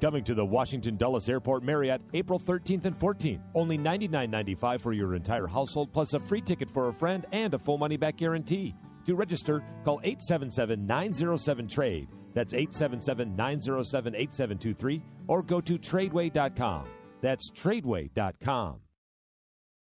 [0.00, 3.40] Coming to the Washington Dulles Airport Marriott April 13th and 14th.
[3.54, 7.58] Only $99.95 for your entire household, plus a free ticket for a friend and a
[7.58, 8.74] full money back guarantee.
[9.06, 12.08] To register, call 877 907 Trade.
[12.34, 16.88] That's 877 907 8723 or go to tradeway.com.
[17.20, 18.80] That's tradeway.com.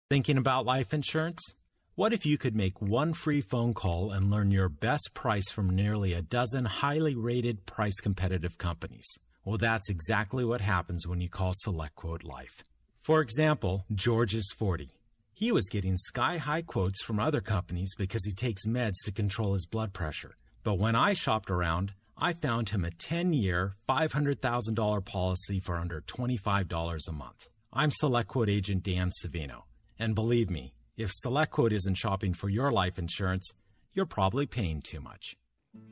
[0.08, 1.54] Thinking about life insurance?
[1.94, 5.70] What if you could make one free phone call and learn your best price from
[5.70, 9.06] nearly a dozen highly rated, price competitive companies?
[9.44, 12.62] Well, that's exactly what happens when you call SelectQuote Life.
[13.00, 14.90] For example, George is 40.
[15.32, 19.54] He was getting sky high quotes from other companies because he takes meds to control
[19.54, 20.36] his blood pressure.
[20.62, 21.92] But when I shopped around,
[22.22, 27.48] I found him a 10 year, $500,000 policy for under $25 a month.
[27.72, 29.62] I'm SelectQuote agent Dan Savino.
[29.98, 33.50] And believe me, if SelectQuote isn't shopping for your life insurance,
[33.94, 35.34] you're probably paying too much.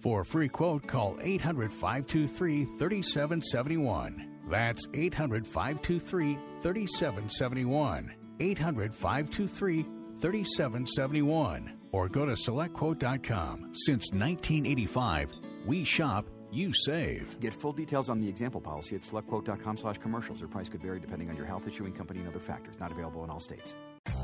[0.00, 4.38] For a free quote, call 800 523 3771.
[4.50, 8.14] That's 800 523 3771.
[8.40, 9.82] 800 523
[10.20, 11.78] 3771.
[11.92, 13.70] Or go to selectquote.com.
[13.72, 15.32] Since 1985,
[15.68, 17.38] we shop, you save.
[17.40, 20.42] Get full details on the example policy at selectquote.com slash commercials.
[20.42, 22.80] Or price could vary depending on your health issuing company and other factors.
[22.80, 23.74] Not available in all states.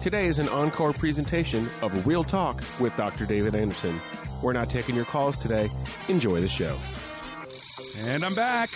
[0.02, 3.26] Today is an encore presentation of Real Talk with Dr.
[3.26, 3.94] David Anderson.
[4.42, 5.68] We're not taking your calls today.
[6.08, 6.78] Enjoy the show.
[8.08, 8.70] And I'm back.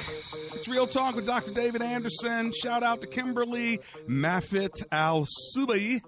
[0.54, 1.52] It's Real Talk with Dr.
[1.52, 2.52] David Anderson.
[2.52, 5.26] Shout out to Kimberly Mafit Al
[5.56, 6.02] Subai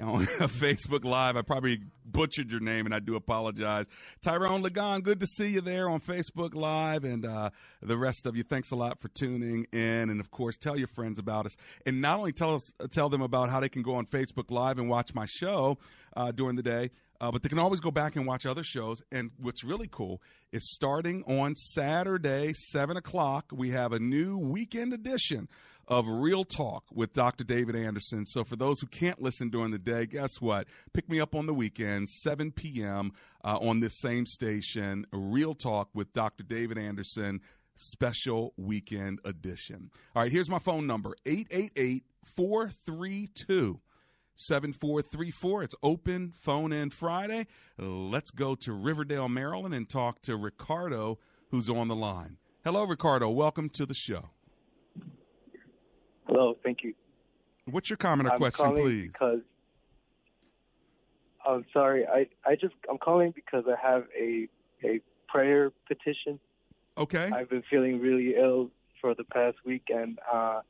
[0.00, 1.36] on Facebook Live.
[1.36, 1.80] I probably
[2.16, 3.84] butchered your name, and I do apologize.
[4.22, 7.50] Tyrone Lagon, good to see you there on Facebook Live, and uh,
[7.82, 8.42] the rest of you.
[8.42, 12.00] Thanks a lot for tuning in, and of course, tell your friends about us, and
[12.00, 14.88] not only tell us tell them about how they can go on Facebook Live and
[14.88, 15.76] watch my show
[16.16, 16.90] uh, during the day.
[17.18, 19.02] Uh, but they can always go back and watch other shows.
[19.10, 20.20] And what's really cool
[20.52, 25.48] is starting on Saturday, 7 o'clock, we have a new weekend edition
[25.88, 27.44] of Real Talk with Dr.
[27.44, 28.26] David Anderson.
[28.26, 30.66] So for those who can't listen during the day, guess what?
[30.92, 33.12] Pick me up on the weekend, 7 p.m.
[33.44, 36.44] Uh, on this same station, Real Talk with Dr.
[36.44, 37.40] David Anderson
[37.76, 39.90] special weekend edition.
[40.14, 43.80] All right, here's my phone number 888 432
[44.36, 45.62] 7434.
[45.62, 47.46] It's open phone in Friday.
[47.78, 51.18] Let's go to Riverdale, Maryland and talk to Ricardo,
[51.50, 52.36] who's on the line.
[52.64, 53.30] Hello, Ricardo.
[53.30, 54.30] Welcome to the show.
[56.36, 56.92] Hello, thank you.
[57.64, 59.06] What's your comment or I'm question, please?
[59.06, 59.40] Because
[61.46, 64.46] I'm sorry, I I just I'm calling because I have a
[64.84, 66.38] a prayer petition.
[66.98, 67.30] Okay.
[67.32, 68.70] I've been feeling really ill
[69.00, 70.60] for the past week, and uh,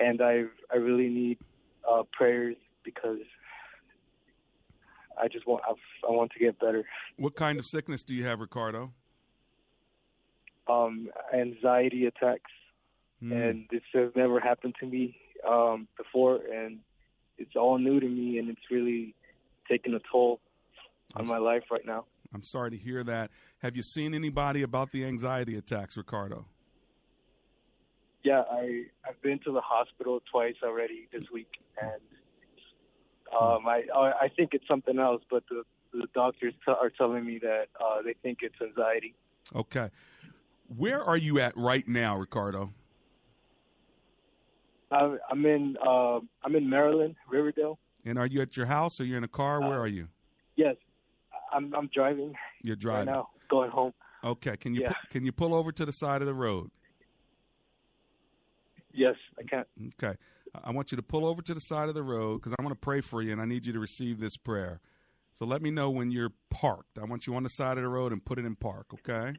[0.00, 1.38] and I I really need
[1.90, 3.20] uh, prayers because
[5.18, 5.72] I just want I,
[6.06, 6.84] I want to get better.
[7.16, 8.92] What kind of sickness do you have, Ricardo?
[10.68, 12.50] Um, anxiety attacks,
[13.24, 13.32] Hmm.
[13.32, 15.16] and this has never happened to me
[15.48, 16.80] um, before, and
[17.38, 19.14] it's all new to me, and it's really
[19.66, 20.40] taking a toll
[21.16, 22.04] on my life right now.
[22.34, 23.30] I'm sorry to hear that.
[23.60, 26.44] Have you seen anybody about the anxiety attacks, Ricardo?
[28.24, 32.00] Yeah, I I've been to the hospital twice already this week, and
[33.40, 35.62] um, I I I think it's something else, but the
[35.94, 39.14] the doctors t- are telling me that uh, they think it's anxiety.
[39.54, 39.88] Okay.
[40.76, 42.72] Where are you at right now, Ricardo?
[44.94, 47.78] I'm I'm in uh, I'm in Maryland, Riverdale.
[48.04, 49.60] And are you at your house or you're in a car?
[49.60, 50.08] Where are you?
[50.56, 50.76] Yes,
[51.52, 53.08] I'm I'm driving You're driving.
[53.08, 53.92] right now, going home.
[54.22, 54.56] Okay.
[54.56, 54.88] Can you Yeah.
[54.92, 56.70] pu- can you pull over to the side of the road?
[58.92, 59.64] Yes, I can.
[60.02, 60.16] Okay.
[60.54, 62.62] I I want you to pull over to the side of the road because I
[62.62, 64.80] want to pray for you and I need you to receive this prayer.
[65.32, 66.96] So let me know when you're parked.
[66.96, 69.32] I want you on the side of the road and put it in park, okay?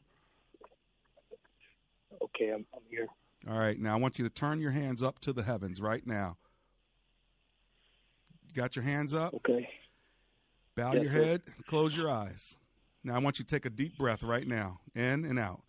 [2.22, 3.08] Okay, I'm I'm here.
[3.50, 3.80] All right.
[3.80, 6.38] Now I want you to turn your hands up to the heavens right now.
[8.54, 9.34] Got your hands up?
[9.36, 9.70] Okay.
[10.76, 11.24] Bow Yes, your sir.
[11.24, 12.58] head, close your eyes.
[13.04, 15.62] Now I want you to take a deep breath right now, in and out.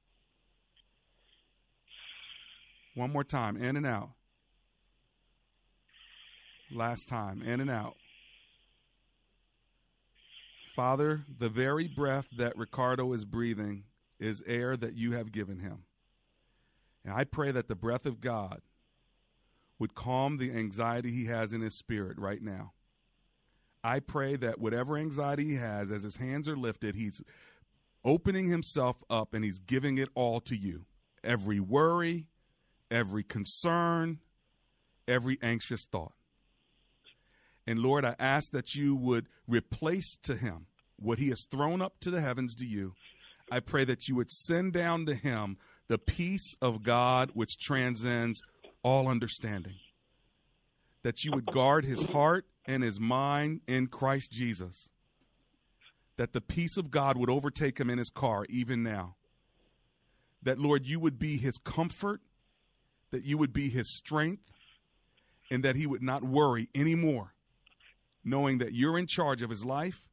[2.95, 4.11] One more time, in and out.
[6.73, 7.97] Last time, in and out.
[10.75, 13.85] Father, the very breath that Ricardo is breathing
[14.19, 15.85] is air that you have given him.
[17.07, 18.61] And I pray that the breath of God
[19.79, 22.73] would calm the anxiety he has in his spirit right now.
[23.85, 27.23] I pray that whatever anxiety he has, as his hands are lifted, he's
[28.05, 30.87] opening himself up and he's giving it all to you.
[31.23, 32.27] Every worry,
[32.90, 34.19] every concern,
[35.07, 36.14] every anxious thought.
[37.69, 40.66] And Lord, I ask that you would replace to him
[40.97, 42.95] what he has thrown up to the heavens to you.
[43.51, 48.42] I pray that you would send down to him the peace of God which transcends
[48.83, 49.75] all understanding.
[51.03, 54.90] That you would guard his heart and his mind in Christ Jesus.
[56.16, 59.14] That the peace of God would overtake him in his car even now.
[60.42, 62.20] That, Lord, you would be his comfort,
[63.11, 64.51] that you would be his strength,
[65.51, 67.35] and that he would not worry anymore,
[68.25, 70.09] knowing that you're in charge of his life,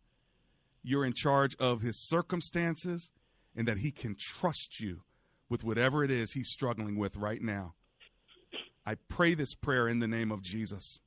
[0.83, 3.11] you're in charge of his circumstances,
[3.55, 5.01] and that he can trust you
[5.49, 7.73] with whatever it is he's struggling with right now.
[8.85, 10.99] I pray this prayer in the name of Jesus.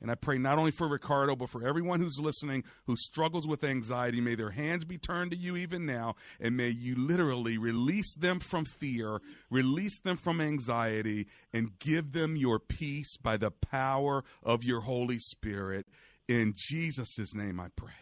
[0.00, 3.64] And I pray not only for Ricardo, but for everyone who's listening who struggles with
[3.64, 4.20] anxiety.
[4.20, 8.38] May their hands be turned to you even now, and may you literally release them
[8.38, 14.62] from fear, release them from anxiety, and give them your peace by the power of
[14.62, 15.86] your Holy Spirit.
[16.28, 17.92] In Jesus' name I pray.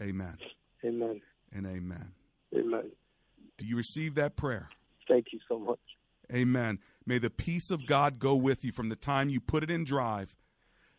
[0.00, 0.38] Amen
[0.84, 1.20] Amen.
[1.52, 2.12] and amen.
[2.56, 2.90] Amen.
[3.58, 4.70] Do you receive that prayer?
[5.08, 5.78] Thank you so much.
[6.32, 6.78] Amen.
[7.06, 9.84] May the peace of God go with you from the time you put it in
[9.84, 10.34] drive.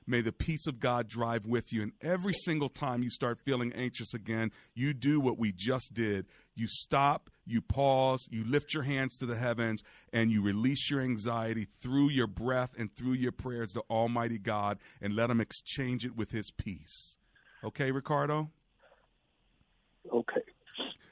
[0.08, 1.84] May the peace of God drive with you.
[1.84, 6.26] And every single time you start feeling anxious again, you do what we just did.
[6.56, 11.02] You stop, you pause, you lift your hands to the heavens, and you release your
[11.02, 16.04] anxiety through your breath and through your prayers to Almighty God and let Him exchange
[16.04, 17.18] it with His peace.
[17.64, 18.50] Okay, Ricardo?
[20.12, 20.42] Okay.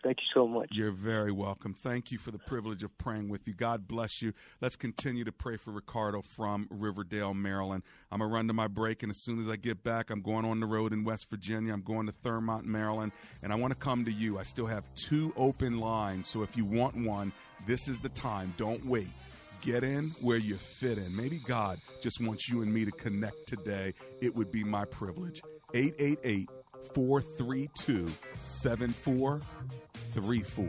[0.08, 0.70] Thank you so much.
[0.72, 1.74] You're very welcome.
[1.74, 3.54] Thank you for the privilege of praying with you.
[3.54, 4.32] God bless you.
[4.62, 7.84] Let's continue to pray for Ricardo from Riverdale, Maryland.
[8.10, 10.22] I'm going to run to my break, and as soon as I get back, I'm
[10.22, 11.74] going on the road in West Virginia.
[11.74, 13.12] I'm going to Thurmont, Maryland,
[13.43, 14.39] and I want to come to you.
[14.39, 17.34] I still have two open lines, so if you want one,
[17.65, 18.54] this is the time.
[18.56, 19.10] Don't wait.
[19.60, 21.13] Get in where you fit in.
[21.17, 23.93] Maybe God just wants you and me to connect today.
[24.22, 25.41] It would be my privilege.
[25.74, 26.48] 888
[26.94, 30.67] 432 7434.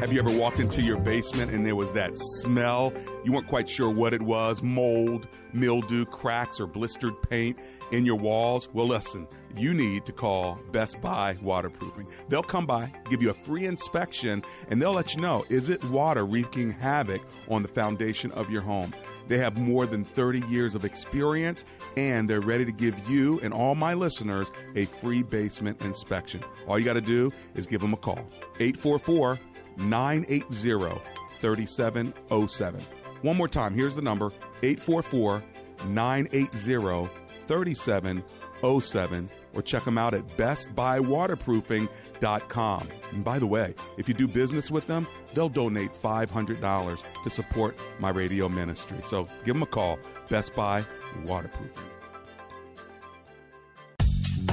[0.00, 2.92] Have you ever walked into your basement and there was that smell?
[3.24, 7.58] You weren't quite sure what it was mold, mildew, cracks, or blistered paint
[7.94, 8.68] in your walls?
[8.72, 12.08] Well, listen, you need to call Best Buy Waterproofing.
[12.28, 15.82] They'll come by, give you a free inspection, and they'll let you know is it
[15.84, 18.92] water wreaking havoc on the foundation of your home?
[19.28, 21.64] They have more than 30 years of experience
[21.96, 26.42] and they're ready to give you and all my listeners a free basement inspection.
[26.66, 28.18] All you got to do is give them a call
[28.60, 29.38] 844
[29.78, 31.00] 980
[31.40, 32.80] 3707.
[33.22, 34.30] One more time, here's the number
[34.62, 35.42] 844
[35.88, 42.88] 980 3707 or check them out at bestbuywaterproofing.com.
[43.12, 47.76] And by the way, if you do business with them, they'll donate $500 to support
[48.00, 48.98] my radio ministry.
[49.04, 50.84] So give them a call, Best Buy
[51.24, 51.90] Waterproofing.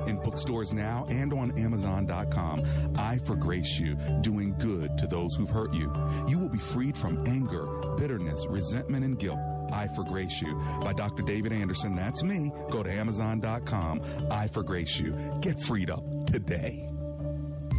[0.08, 2.64] in bookstores now and on Amazon.com.
[2.98, 5.94] I Forgrace you, doing good to those who've hurt you.
[6.28, 7.66] You will be freed from anger,
[7.98, 9.40] bitterness, resentment, and guilt.
[9.72, 11.24] I Forgrace You by Dr.
[11.24, 11.96] David Anderson.
[11.96, 12.52] That's me.
[12.70, 14.02] Go to Amazon.com.
[14.30, 15.16] I Forgrace You.
[15.42, 16.88] Get freed up today.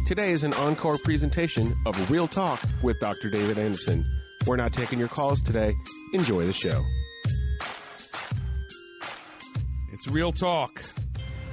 [0.07, 3.29] Today is an encore presentation of Real Talk with Dr.
[3.29, 4.03] David Anderson.
[4.45, 5.73] We're not taking your calls today.
[6.13, 6.83] Enjoy the show.
[9.93, 10.71] It's Real Talk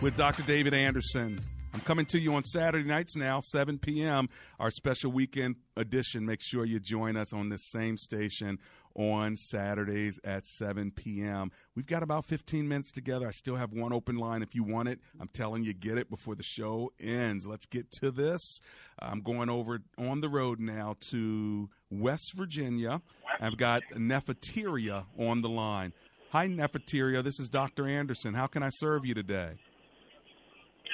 [0.02, 0.42] with Dr.
[0.44, 1.38] David Anderson.
[1.74, 4.28] I'm coming to you on Saturday nights now, 7 p.m.,
[4.58, 6.24] our special weekend edition.
[6.24, 8.58] Make sure you join us on this same station
[8.94, 11.50] on Saturdays at 7 p.m.
[11.76, 13.28] We've got about 15 minutes together.
[13.28, 15.00] I still have one open line if you want it.
[15.20, 17.46] I'm telling you, get it before the show ends.
[17.46, 18.60] Let's get to this.
[18.98, 23.02] I'm going over on the road now to West Virginia.
[23.38, 25.92] I've got Nefertiria on the line.
[26.30, 27.22] Hi, Nefertiria.
[27.22, 27.86] This is Dr.
[27.86, 28.34] Anderson.
[28.34, 29.58] How can I serve you today?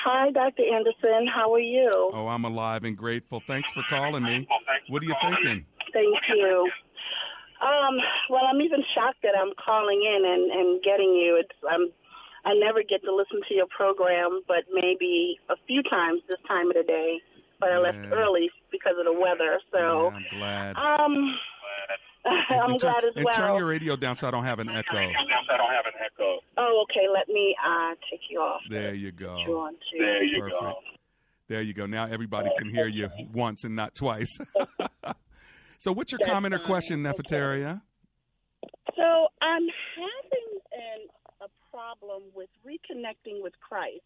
[0.07, 0.63] Hi, Dr.
[0.63, 1.27] Anderson.
[1.27, 2.13] How are you?
[2.15, 3.43] Oh, I'm alive and grateful.
[3.45, 4.47] Thanks for calling me.
[4.89, 5.67] What are you thinking?
[5.93, 6.71] Thank you.
[7.59, 7.99] Um,
[8.31, 11.43] well, I'm even shocked that I'm calling in and, and getting you.
[11.43, 11.91] It's I'm
[12.45, 16.71] I never get to listen to your program, but maybe a few times this time
[16.71, 17.19] of the day.
[17.59, 19.59] But I left early because of the weather.
[19.73, 20.77] So Yeah, I'm glad.
[20.77, 21.35] um
[22.51, 23.35] I'm and turn, glad as and well.
[23.35, 25.13] turn your radio down so I don't have an echo.
[26.59, 27.07] Oh, okay.
[27.13, 28.63] Let me uh take you off.
[28.71, 29.37] There you go.
[29.47, 30.61] You There you Perfect.
[30.61, 30.75] go.
[31.49, 31.87] There you go.
[31.87, 34.39] Now everybody can hear you once and not twice.
[35.79, 37.81] so, what's your That's comment or question, Nefertaria?
[38.97, 39.63] So I'm
[39.97, 41.09] having an,
[41.43, 44.03] a problem with reconnecting with Christ.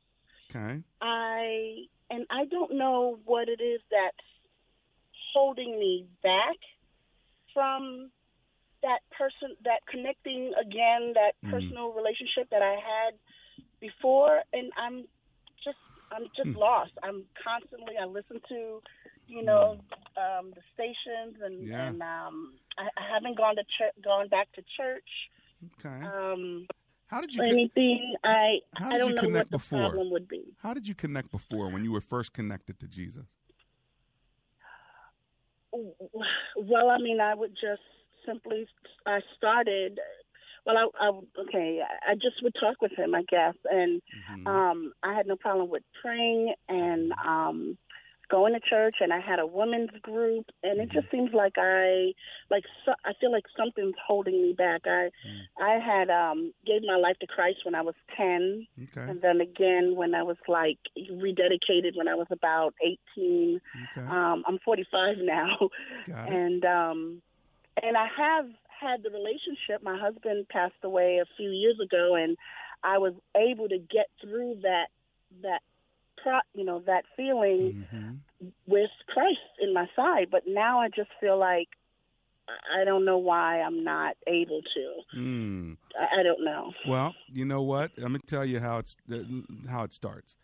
[0.50, 0.82] Okay.
[1.00, 4.16] I and I don't know what it is that's
[5.32, 6.56] holding me back
[7.54, 8.10] from
[8.82, 11.50] that person that connecting again that Mm.
[11.50, 13.14] personal relationship that I had
[13.80, 15.04] before and I'm
[15.64, 15.78] just
[16.12, 16.56] I'm just Mm.
[16.56, 16.92] lost.
[17.02, 18.82] I'm constantly I listen to
[19.26, 19.78] you know
[20.16, 21.88] um the stations and Yeah.
[21.88, 25.10] and um I, I haven't gone to church gone back to church
[25.78, 26.04] Okay.
[26.04, 26.66] um
[27.06, 29.78] How did you con- anything I How I don't you know connect what the before?
[29.80, 30.44] problem would be.
[30.62, 33.26] How did you connect before when you were first connected to Jesus?
[35.72, 37.82] Well, I mean, I would just
[38.26, 38.66] simply,
[39.06, 39.98] I started.
[40.66, 41.10] Well, I, I
[41.42, 41.80] okay.
[42.06, 44.46] I just would talk with him, I guess, and Mm-hmm.
[44.46, 47.78] um, I had no problem with praying and um,
[48.30, 51.16] going to church, and I had a women's group, and it just Mm-hmm.
[51.16, 52.12] seems like I,
[52.50, 54.82] like, so, I feel like something's holding me back.
[54.86, 55.46] I, Mm.
[55.60, 59.06] I had um, gave my life to Christ when I was ten, Okay.
[59.10, 63.60] and then again when I was like rededicated when I was about eighteen.
[63.96, 64.06] Okay.
[64.06, 65.56] Um, I'm 45 now,
[66.26, 67.22] and um,
[67.82, 68.46] and I have
[68.80, 69.82] had the relationship.
[69.82, 72.36] My husband passed away a few years ago, and
[72.82, 74.86] I was able to get through that
[75.42, 75.60] that
[76.22, 78.48] pro, you know that feeling Mm-hmm.
[78.66, 80.28] with Christ in my side.
[80.30, 81.68] But now I just feel like
[82.48, 85.18] I don't know why I'm not able to.
[85.18, 85.72] Hmm.
[85.98, 86.72] I, I don't know.
[86.88, 87.92] Well, you know what?
[87.96, 89.18] I'm going to tell you how it's uh,
[89.68, 90.36] how it starts.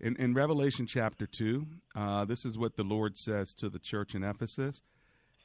[0.00, 4.14] In, in Revelation chapter two, uh, this is what the Lord says to the church
[4.14, 4.82] in Ephesus.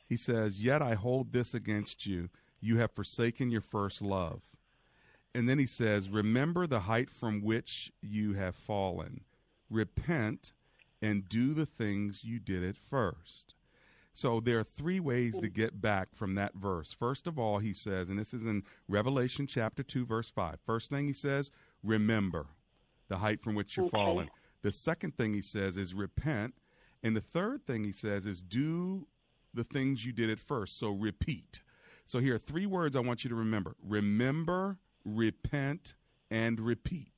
[0.08, 2.30] He says, "Yet I hold this against you:
[2.60, 4.42] you have forsaken your first love."
[5.36, 9.22] And then he says, "Remember the height from which you have fallen.
[9.70, 10.54] Repent
[11.02, 13.56] and do the things you did at first.
[14.12, 16.92] So there are three ways to get back from that verse.
[16.92, 20.58] First of all, he says, and this is in Revelation chapter 2, verse 5.
[20.66, 21.52] First thing he says,
[21.84, 22.48] remember
[23.08, 23.92] the height from which you're Okay.
[23.92, 24.30] fallen.
[24.62, 26.56] The second thing he says is repent.
[27.02, 29.08] And the third thing he says is do
[29.54, 30.78] the things you did at first.
[30.78, 31.62] So repeat.
[32.06, 35.94] So here are three words I want you to remember remember, repent,
[36.30, 37.12] and repeat.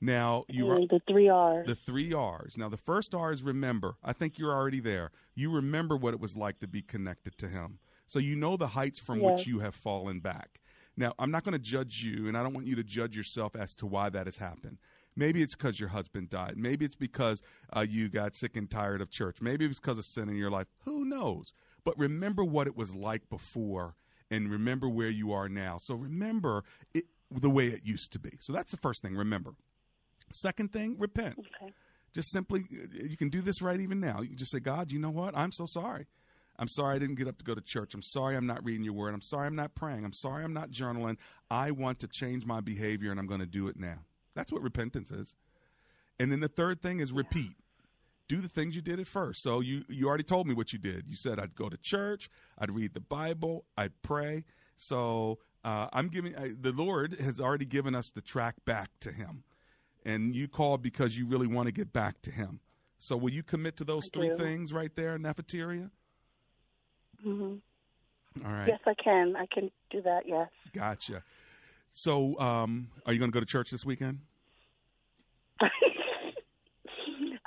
[0.00, 1.66] Now you are the three R's.
[1.66, 2.56] the three R's.
[2.56, 3.96] Now the first R is remember.
[4.02, 5.10] I think you're already there.
[5.34, 8.68] You remember what it was like to be connected to Him, so you know the
[8.68, 9.38] heights from Yes.
[9.38, 10.60] which you have fallen back.
[10.96, 13.54] Now I'm not going to judge you, and I don't want you to judge yourself
[13.54, 14.78] as to why that has happened.
[15.16, 16.54] Maybe it's because your husband died.
[16.56, 17.42] Maybe it's because
[17.76, 19.42] uh, you got sick and tired of church.
[19.42, 20.68] Maybe it's because of sin in your life.
[20.84, 21.52] Who knows?
[21.84, 23.96] But remember what it was like before,
[24.30, 25.76] and remember where you are now.
[25.76, 28.38] So remember it the way it used to be.
[28.40, 29.14] So that's the first thing.
[29.14, 29.52] Remember.
[30.32, 31.38] Second thing, repent.
[31.38, 31.72] Okay.
[32.14, 34.20] Just simply, you can do this right even now.
[34.20, 35.36] You can just say, God, you know what?
[35.36, 36.06] I'm so sorry.
[36.58, 37.94] I'm sorry I didn't get up to go to church.
[37.94, 39.14] I'm sorry I'm not reading your word.
[39.14, 40.04] I'm sorry I'm not praying.
[40.04, 41.16] I'm sorry I'm not journaling.
[41.50, 44.00] I want to change my behavior and I'm going to do it now.
[44.34, 45.34] That's what repentance is.
[46.18, 47.56] And then the third thing is repeat.
[48.28, 49.42] Do the things you did at first.
[49.42, 51.06] So you you already told me what you did.
[51.08, 54.44] You said I'd go to church, I'd read the Bible, I'd pray.
[54.76, 59.10] So uh, I'm giving I, the Lord has already given us the track back to
[59.10, 59.42] Him,
[60.04, 62.60] and you called because you really want to get back to Him.
[62.98, 64.36] So will you commit to those I three do.
[64.36, 65.90] things right there, Nefertaria?
[67.22, 67.54] hmm
[68.44, 69.36] All right, Yes, I can.
[69.36, 70.22] I can do that.
[70.26, 70.48] Yes.
[70.72, 71.22] gotcha.
[71.90, 74.20] So um, are you going to go to church this weekend?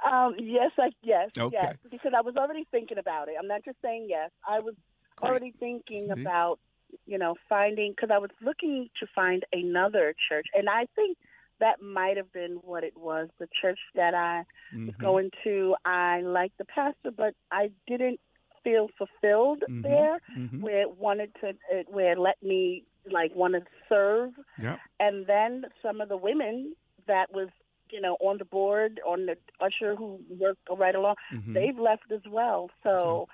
[0.05, 1.57] Um, yes, I yes, Okay.
[1.59, 1.77] yes.
[1.89, 3.35] Because I was already thinking about it.
[3.39, 4.31] I'm not just saying yes.
[4.47, 4.75] I was
[5.21, 6.21] already thinking See?
[6.21, 6.59] about,
[7.05, 11.17] you know, finding because I was looking to find another church, and I think
[11.59, 13.29] that might have been what it was.
[13.39, 14.43] The church that I
[14.85, 14.99] was Mhm.
[14.99, 18.19] going to, I liked the pastor, but I didn't
[18.63, 19.83] feel fulfilled Mhm.
[19.83, 20.61] there, Mhm.
[20.61, 24.79] where it wanted to, it, where it let me like want to serve Yep.
[24.99, 26.73] and then some of the women
[27.07, 27.49] that was
[27.89, 31.53] you know on the board on the usher who worked right along Mhm.
[31.53, 33.27] they've left as well so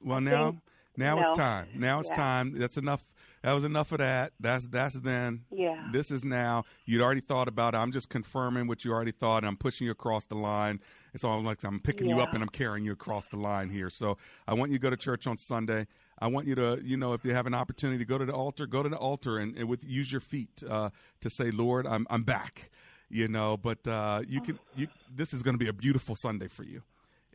[0.00, 0.54] Well, now,
[0.98, 1.68] now you it's time.
[1.74, 2.16] Now it's yeah.
[2.16, 2.58] time.
[2.58, 3.04] That's enough.
[3.42, 4.32] That was enough of that.
[4.40, 5.44] That's that's then.
[5.50, 5.88] Yeah.
[5.92, 6.64] This is now.
[6.86, 7.78] You'd already thought about it.
[7.78, 9.38] I'm just confirming what you already thought.
[9.38, 10.80] And I'm pushing you across the line.
[11.14, 13.90] It's all like I'm picking you up and I'm carrying you across the line here.
[13.90, 15.86] So I want you to go to church on Sunday.
[16.18, 18.34] I want you to, you know, if you have an opportunity to go to the
[18.34, 20.90] altar, go to the altar and, and with use your feet uh,
[21.20, 22.70] to say, Lord, I'm I'm back.
[23.10, 24.58] You know, but uh, you can.
[24.76, 26.82] You this is going to be a beautiful Sunday for you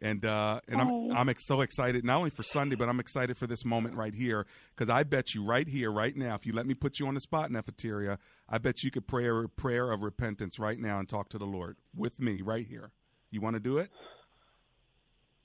[0.04, 0.82] and uh, and.
[0.82, 3.96] I'm I'm ex- so excited not only for Sunday, but I'm excited for this moment
[3.96, 7.00] right here because I bet you right here, right now, if you let me put
[7.00, 8.18] you on the spot, Nefertaria,
[8.50, 11.46] I bet you could pray a prayer of repentance right now and talk to the
[11.46, 12.92] Lord with me right here.
[13.30, 13.92] You want to do it?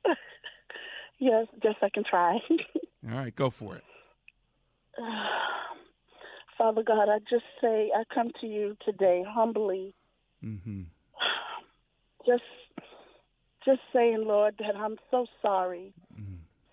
[1.19, 2.39] yes yes i can try
[3.11, 3.85] All right, go for it.
[6.59, 9.95] father god i just say i come to you today humbly
[10.45, 10.83] Mm-hmm.
[12.27, 12.43] just
[13.69, 15.93] just saying lord that i'm so sorry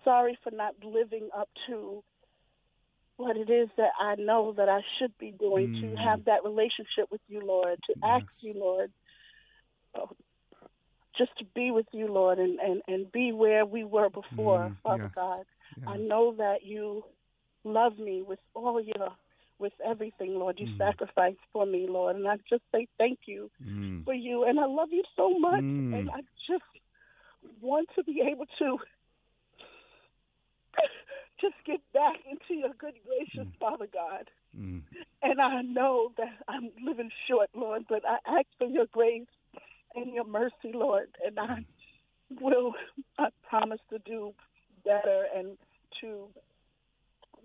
[0.04, 2.02] sorry for not living up to
[3.18, 5.98] what it is that i know that i should be doing to Mm.
[6.06, 8.90] have that relationship with you lord to ask you lord
[9.98, 10.06] uh,
[11.18, 14.76] just to be with you lord and and and be where we were before Mm,
[14.82, 15.44] father yes, god
[15.86, 17.04] i know that you
[17.64, 19.08] love me with all your
[19.58, 20.78] with everything lord you Mm.
[20.78, 24.04] sacrificed for me lord and i just say thank you Mm.
[24.04, 25.92] for you and I love you so much Mm.
[25.98, 26.64] and I just
[27.60, 28.78] want to be able to
[31.40, 34.30] just get back into your good gracious Father God.
[34.58, 34.82] Mm.
[35.22, 39.26] And I know that I'm living short, Lord, but I ask for your grace
[39.94, 41.64] and your mercy, Lord, and I
[42.40, 42.74] will
[43.18, 44.32] I promise to do
[44.84, 45.56] better and
[46.00, 46.28] to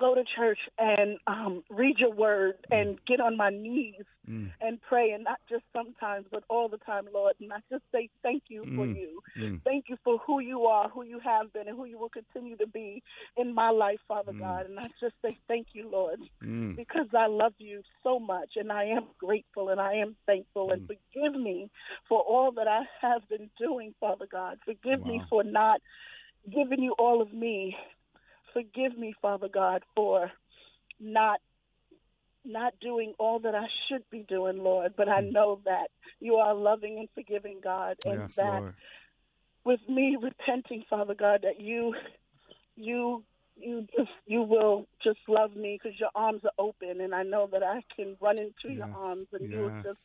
[0.01, 4.51] go to church and um read your word and get on my knees Mm.
[4.61, 7.33] and pray, and not just sometimes, but all the time, Lord.
[7.41, 8.95] And I just say thank you for Mm.
[8.95, 9.11] you.
[9.35, 9.59] Mm.
[9.63, 12.55] Thank you for who you are, who you have been, and who you will continue
[12.57, 13.01] to be
[13.35, 14.67] in my life, Father God.
[14.67, 16.75] And I just say thank you, Lord, Mm.
[16.75, 20.87] because I love you so much, and I am grateful, and I am thankful, and
[20.87, 21.69] forgive me
[22.07, 24.59] for all that I have been doing, Father God.
[24.65, 25.81] Forgive me for not
[26.57, 27.75] giving you all of me
[28.53, 30.31] forgive me, Father God, for
[30.99, 31.39] not
[32.43, 34.93] not doing all that I should be doing, Lord.
[34.97, 35.89] But I know that
[36.19, 38.73] you are loving and forgiving God, and Yes, that Lord.
[39.63, 41.93] with me repenting, Father God, that you
[42.75, 43.23] you
[43.55, 47.47] you just you will just love me because your arms are open, and I know
[47.51, 49.99] that I can run into your arms, and you will just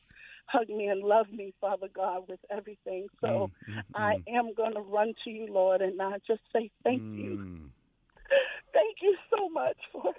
[0.47, 3.07] hug me and love me, Father God, with everything.
[3.21, 7.03] So Mm, I am going to run to you, Lord, and I just say thank
[7.15, 7.71] you, Mm,
[8.77, 10.13] thank you so much for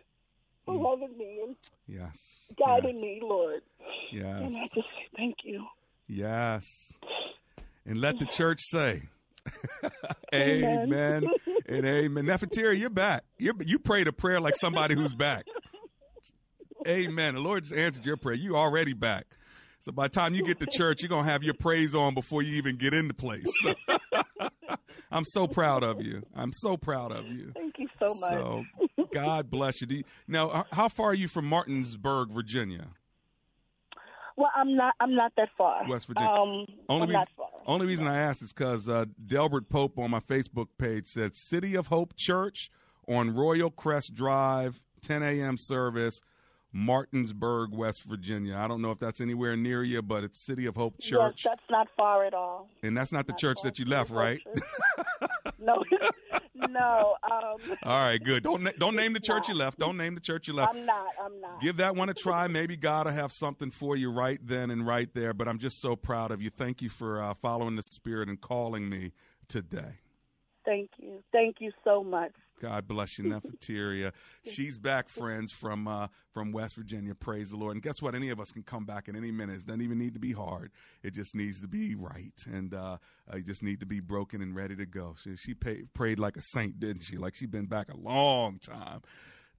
[0.66, 0.84] for mm.
[0.84, 1.55] loving me and
[1.88, 2.18] yes.
[2.60, 3.62] guiding me, Lord.
[4.12, 4.41] Yes.
[4.41, 5.66] And I just say thank you.
[6.08, 6.93] Yes.
[7.86, 9.03] And let the church say,
[10.34, 10.93] Amen.
[10.93, 11.24] Amen
[11.68, 12.26] and amen.
[12.26, 13.24] Nefertiri, you're back.
[13.38, 15.45] You're, you prayed a prayer like somebody who's back.
[16.86, 17.36] Amen.
[17.36, 18.36] The Lord just answered your prayer.
[18.36, 19.26] You already back.
[19.80, 22.41] So by the time you get to church, you're gonna have your praise on before
[22.41, 23.47] you even get in the place.
[25.11, 26.24] I'm so proud of you.
[26.36, 27.51] I'm so proud of you.
[27.55, 28.34] Thank you so much.
[28.34, 28.63] So
[29.11, 29.88] God bless you.
[29.89, 32.88] You- Now, how far are you from Martinsburg, Virginia?
[34.36, 34.93] Well, I'm not.
[34.99, 35.88] I'm not that far.
[35.89, 36.30] West Virginia.
[36.30, 37.47] Um, only I'm reason, not far.
[37.65, 41.74] only reason I asked is because uh, Delbert Pope on my Facebook page said City
[41.76, 42.70] of Hope Church
[43.07, 45.55] on Royal Crest Drive, 10 a.m.
[45.57, 46.22] service,
[46.78, 48.55] Martinsburg, West Virginia.
[48.55, 51.43] I don't know if that's anywhere near you, but it's City of Hope Church, Yes,
[51.43, 52.69] that's not far at all.
[52.84, 54.39] and that's not the church that you left, right?
[55.59, 55.84] No,
[56.55, 57.15] no.
[57.23, 58.43] Um, All right, good.
[58.43, 59.80] Don't don't name the church you left.
[59.80, 60.75] Don't name the church you left.
[60.75, 61.07] I'm not.
[61.19, 61.59] I'm not.
[61.59, 62.47] Give that one a try.
[62.59, 65.34] Maybe God will have something for you right then and right there.
[65.34, 66.51] But I'm just so proud of you.
[66.51, 69.13] Thank you for uh, following the Spirit and calling me
[69.47, 69.99] today.
[70.63, 71.23] Thank you.
[71.32, 72.34] Thank you so much.
[72.60, 74.14] God bless you, Nefertiria.
[74.51, 77.14] She's back, friends, from uh, from West Virginia.
[77.16, 77.76] Praise the Lord.
[77.76, 78.16] And guess what?
[78.16, 79.62] Any of us can come back at any minute.
[79.62, 80.72] It doesn't even need to be hard.
[81.03, 82.97] It just needs to be right, and uh,
[83.32, 85.16] uh, you just need to be broken and ready to go.
[85.22, 87.18] She, she pay, prayed like a saint, didn't she?
[87.18, 89.01] Like she'd been back a long time.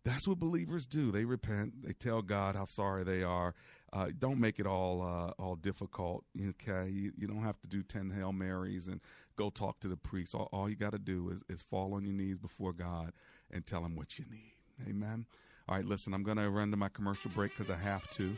[0.04, 1.10] That's what believers do.
[1.12, 1.84] They repent.
[1.84, 3.54] They tell God how sorry they are.
[3.92, 6.24] Uh, don't make it all uh, all difficult.
[6.40, 9.00] Okay, you, you don't have to do ten hail marys and
[9.38, 10.34] go talk to the priest.
[10.34, 13.12] All, all you got to do is, is fall on your knees before God
[13.50, 14.52] and tell Him what you need.
[14.90, 15.24] Amen.
[15.68, 16.12] All right, listen.
[16.12, 18.36] I'm going to run to my commercial break because I have to.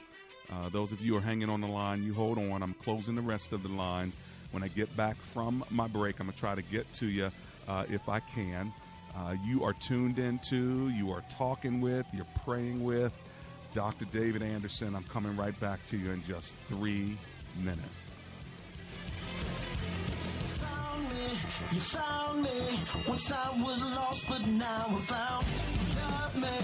[0.52, 2.62] Uh, those of you who are hanging on the line, you hold on.
[2.62, 4.18] I'm closing the rest of the lines.
[4.50, 7.30] When I get back from my break, I'm going to try to get to you
[7.68, 8.72] uh, if I can.
[9.16, 13.12] Uh, you are tuned into, you are talking with, you're praying with
[13.72, 14.04] Dr.
[14.06, 14.94] David Anderson.
[14.94, 17.16] I'm coming right back to you in just three
[17.62, 18.09] minutes.
[21.72, 22.50] You found me
[23.06, 25.46] once I was lost, but now I'm found.
[25.46, 26.56] You love me,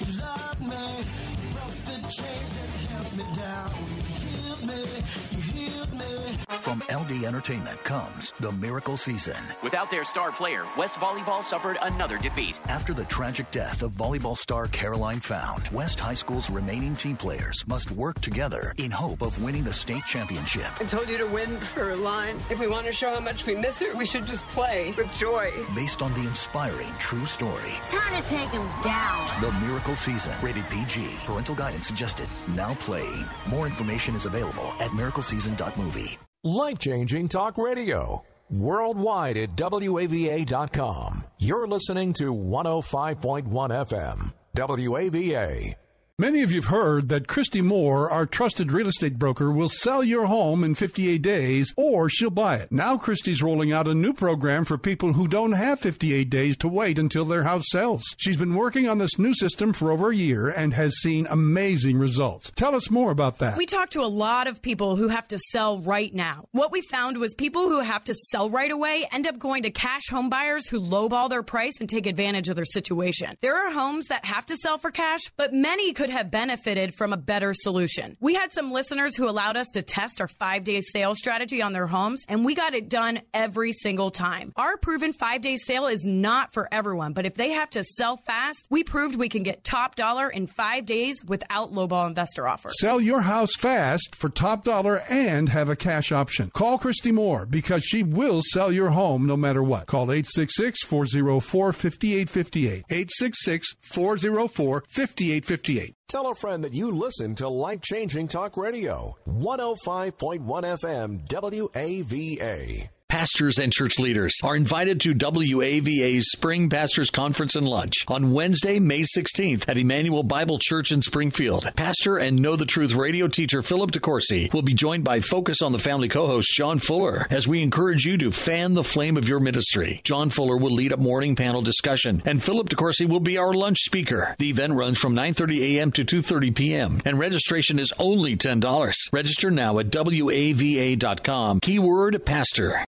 [0.00, 1.04] you love me.
[1.42, 4.33] You Broke the chains that held me down.
[4.60, 4.84] You healed me,
[5.30, 6.36] you healed me.
[6.48, 9.36] From LD Entertainment comes The Miracle Season.
[9.62, 12.58] Without their star player, West Volleyball suffered another defeat.
[12.68, 17.66] After the tragic death of volleyball star Caroline Found, West High School's remaining team players
[17.66, 20.66] must work together in hope of winning the state championship.
[20.80, 22.36] I told you to win for a line.
[22.50, 25.12] If we want to show how much we miss her, we should just play with
[25.18, 25.50] joy.
[25.74, 27.72] Based on the inspiring true story.
[27.88, 29.42] Time to take him down.
[29.42, 31.06] The Miracle Season, rated PG.
[31.24, 32.28] Parental guidance suggested.
[32.48, 33.24] Now playing.
[33.48, 34.43] More information is available
[34.80, 36.18] at miracleseason.movie.
[36.44, 38.24] Life changing talk radio.
[38.50, 41.24] Worldwide at WAVA.com.
[41.38, 44.32] You're listening to 105.1 FM.
[44.54, 45.83] WAVA.
[46.16, 50.26] Many of you've heard that Christy Moore, our trusted real estate broker, will sell your
[50.26, 52.70] home in 58 days or she'll buy it.
[52.70, 56.68] Now Christy's rolling out a new program for people who don't have 58 days to
[56.68, 58.04] wait until their house sells.
[58.16, 61.98] She's been working on this new system for over a year and has seen amazing
[61.98, 62.52] results.
[62.54, 63.56] Tell us more about that.
[63.56, 66.46] We talked to a lot of people who have to sell right now.
[66.52, 69.72] What we found was people who have to sell right away end up going to
[69.72, 73.36] cash home buyers who lowball their price and take advantage of their situation.
[73.40, 77.12] There are homes that have to sell for cash, but many could have benefited from
[77.12, 78.16] a better solution.
[78.20, 81.72] We had some listeners who allowed us to test our five day sale strategy on
[81.72, 84.52] their homes, and we got it done every single time.
[84.56, 88.16] Our proven five day sale is not for everyone, but if they have to sell
[88.16, 92.78] fast, we proved we can get top dollar in five days without lowball investor offers.
[92.80, 96.50] Sell your house fast for top dollar and have a cash option.
[96.50, 99.86] Call Christy Moore because she will sell your home no matter what.
[99.86, 102.84] Call 866 404 5858.
[102.90, 105.93] 866 404 5858.
[106.08, 109.16] Tell a friend that you listen to life changing talk radio.
[109.26, 112.93] 105.1 FM WAVA.
[113.08, 118.80] Pastors and church leaders are invited to WAVA's Spring Pastors Conference and Lunch on Wednesday,
[118.80, 121.70] May 16th at Immanuel Bible Church in Springfield.
[121.76, 125.70] Pastor and Know the Truth radio teacher Philip DeCourcy will be joined by Focus on
[125.72, 129.40] the Family co-host John Fuller as we encourage you to fan the flame of your
[129.40, 130.00] ministry.
[130.02, 133.78] John Fuller will lead a morning panel discussion and Philip DeCourcy will be our lunch
[133.78, 134.34] speaker.
[134.38, 135.92] The event runs from 9:30 a.m.
[135.92, 137.00] to 2:30 p.m.
[137.04, 138.94] and registration is only $10.
[139.12, 141.60] Register now at wava.com.
[141.60, 142.84] Keyword pastor.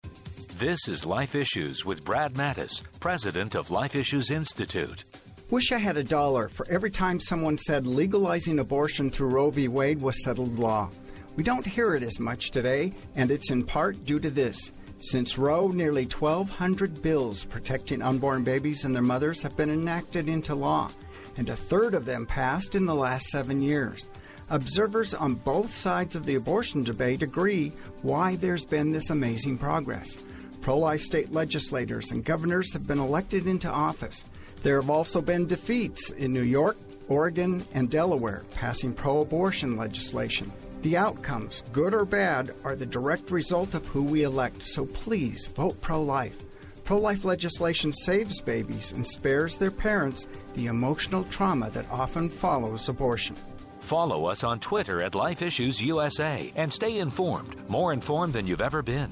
[0.61, 5.05] This is Life Issues with Brad Mattes, president of Life Issues Institute.
[5.49, 9.67] Wish I had a dollar for every time someone said legalizing abortion through Roe v.
[9.67, 10.91] Wade was settled law.
[11.35, 14.71] We don't hear it as much today, and it's in part due to this.
[14.99, 20.53] Since Roe, nearly 1,200 bills protecting unborn babies and their mothers have been enacted into
[20.53, 20.91] law,
[21.37, 24.05] and a third of them passed in the last seven years.
[24.51, 27.69] Observers on both sides of the abortion debate agree
[28.03, 30.19] why there's been this amazing progress.
[30.61, 34.25] Pro life state legislators and governors have been elected into office.
[34.61, 36.77] There have also been defeats in New York,
[37.09, 40.51] Oregon, and Delaware passing pro abortion legislation.
[40.83, 45.47] The outcomes, good or bad, are the direct result of who we elect, so please
[45.47, 46.37] vote pro life.
[46.83, 52.87] Pro life legislation saves babies and spares their parents the emotional trauma that often follows
[52.87, 53.35] abortion.
[53.79, 58.61] Follow us on Twitter at Life Issues USA and stay informed, more informed than you've
[58.61, 59.11] ever been.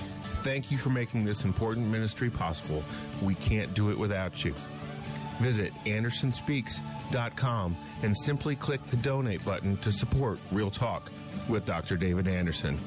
[0.43, 2.83] Thank you for making this important ministry possible.
[3.21, 4.55] We can't do it without you.
[5.39, 11.11] Visit AndersonSpeaks.com and simply click the donate button to support Real Talk
[11.47, 11.97] with Dr.
[11.97, 12.77] David Anderson.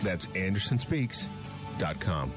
[0.00, 2.32] That's AndersonSpeaks.com.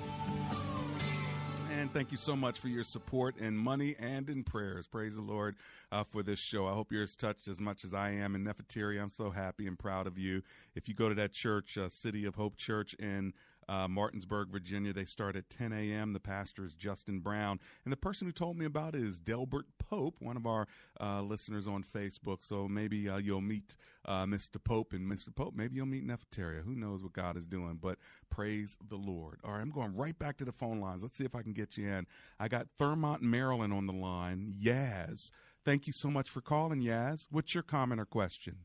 [1.71, 4.87] And thank you so much for your support in money and in prayers.
[4.87, 5.55] Praise the Lord
[5.91, 6.67] uh, for this show.
[6.67, 8.99] I hope you're as touched as much as I am in Nefertiti.
[8.99, 10.41] I'm so happy and proud of you.
[10.75, 13.33] If you go to that church, uh, City of Hope Church in
[13.69, 14.93] uh, Martinsburg, Virginia.
[14.93, 16.13] They start at 10 a.m.
[16.13, 17.59] The pastor is Justin Brown.
[17.83, 20.67] And the person who told me about it is Delbert Pope, one of our
[20.99, 22.43] uh, listeners on Facebook.
[22.43, 24.63] So maybe uh, you'll meet uh, Mr.
[24.63, 25.35] Pope and Mr.
[25.35, 25.53] Pope.
[25.55, 26.63] Maybe you'll meet Nefertaria.
[26.63, 27.79] Who knows what God is doing?
[27.81, 27.97] But
[28.29, 29.39] praise the Lord.
[29.43, 31.03] All right, I'm going right back to the phone lines.
[31.03, 32.07] Let's see if I can get you in.
[32.39, 34.53] I got Thurmont, Maryland on the line.
[34.61, 35.31] Yaz.
[35.65, 37.27] Thank you so much for calling, Yaz.
[37.29, 38.59] What's your comment or question?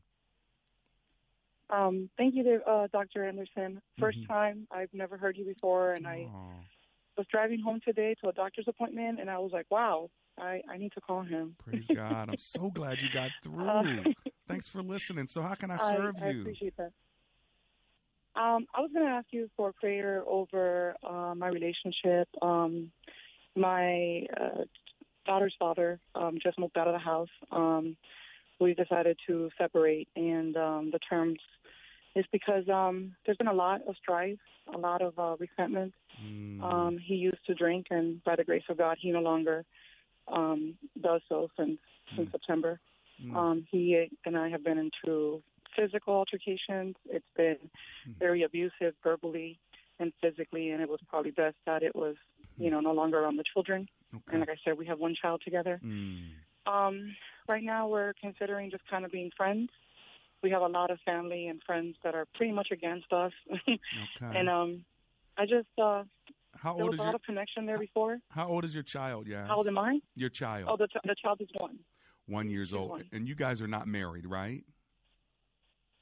[1.69, 3.25] Um, thank you, to, uh, Dr.
[3.25, 3.81] Anderson.
[3.99, 4.31] 1st mm-hmm.
[4.31, 4.67] time.
[4.71, 6.27] I've never heard you before, and I
[7.17, 10.09] was driving home today to a doctor's appointment, and I was like, wow,
[10.39, 11.55] I, I need to call him.
[11.63, 12.29] Praise God.
[12.29, 13.67] I'm so glad you got through.
[13.67, 14.03] Uh,
[14.47, 15.27] Thanks for listening.
[15.27, 16.37] So, how can I serve I, you?
[16.37, 16.91] I appreciate that.
[18.35, 22.27] Um, I was going to ask you for prayer over uh, my relationship.
[22.41, 22.91] Um,
[23.55, 24.63] my uh,
[25.25, 27.29] daughter's father um, just moved out of the house.
[27.51, 27.95] Um,
[28.63, 31.39] we decided to separate, and um, the terms
[32.15, 34.37] is because um, there's been a lot of strife,
[34.73, 35.93] a lot of uh, resentment.
[36.23, 36.61] Mm.
[36.63, 39.65] Um, he used to drink, and by the grace of God, he no longer
[40.27, 41.79] um, does so since
[42.11, 42.15] mm.
[42.15, 42.79] since September.
[43.23, 43.35] Mm.
[43.35, 45.41] Um, he and I have been into
[45.77, 46.95] physical altercations.
[47.09, 47.57] It's been
[48.07, 48.19] mm.
[48.19, 49.59] very abusive verbally
[49.99, 52.15] and physically, and it was probably best that it was,
[52.57, 53.87] you know, no longer around the children.
[54.13, 54.23] Okay.
[54.31, 55.79] And like I said, we have one child together.
[55.83, 56.29] Mm.
[56.65, 57.15] Um,
[57.49, 59.69] right now, we're considering just kind of being friends
[60.43, 63.31] we have a lot of family and friends that are pretty much against us.
[63.51, 63.77] okay.
[64.21, 64.83] And um,
[65.37, 66.03] I just uh,
[66.55, 68.19] how there old was is a lot your, of connection there before.
[68.29, 69.27] How old is your child?
[69.27, 69.47] Yeah.
[69.47, 69.99] How old am I?
[70.15, 70.67] Your child.
[70.69, 71.79] Oh, the the child is one.
[72.27, 73.03] One years She's old, one.
[73.11, 74.63] and you guys are not married, right?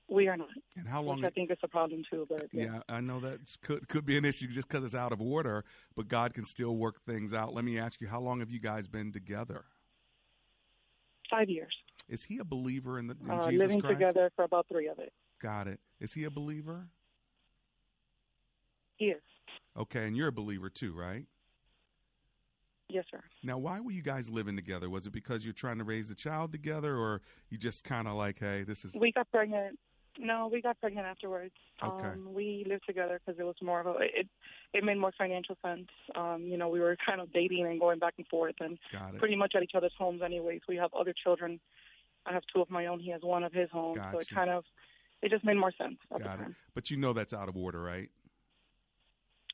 [0.07, 0.49] We are not.
[0.75, 1.17] And how long?
[1.17, 4.05] Which I think it's a problem too, but yeah, yeah I know that could could
[4.05, 5.63] be an issue just because it's out of order.
[5.95, 7.53] But God can still work things out.
[7.53, 9.65] Let me ask you, how long have you guys been together?
[11.31, 11.73] Five years.
[12.09, 13.97] Is he a believer in the in uh, Jesus living Christ?
[13.97, 15.13] together for about three of it?
[15.41, 15.79] Got it.
[15.99, 16.89] Is he a believer?
[18.97, 19.21] He is.
[19.77, 21.25] Okay, and you're a believer too, right?
[22.89, 23.21] Yes, sir.
[23.41, 24.89] Now, why were you guys living together?
[24.89, 28.15] Was it because you're trying to raise a child together, or you just kind of
[28.15, 28.95] like, hey, this is?
[28.99, 29.79] We got pregnant.
[30.19, 31.53] No, we got pregnant afterwards.
[31.83, 32.07] Okay.
[32.07, 34.27] Um, we lived together because it was more of a it.
[34.73, 35.87] It made more financial sense.
[36.15, 38.77] Um, you know, we were kind of dating and going back and forth, and
[39.19, 40.21] pretty much at each other's homes.
[40.21, 41.59] Anyways, we have other children.
[42.25, 42.99] I have two of my own.
[42.99, 43.97] He has one of his homes.
[44.11, 44.63] So it kind of
[45.21, 45.97] it just made more sense.
[46.11, 46.47] Got it.
[46.73, 48.09] But you know that's out of order, right?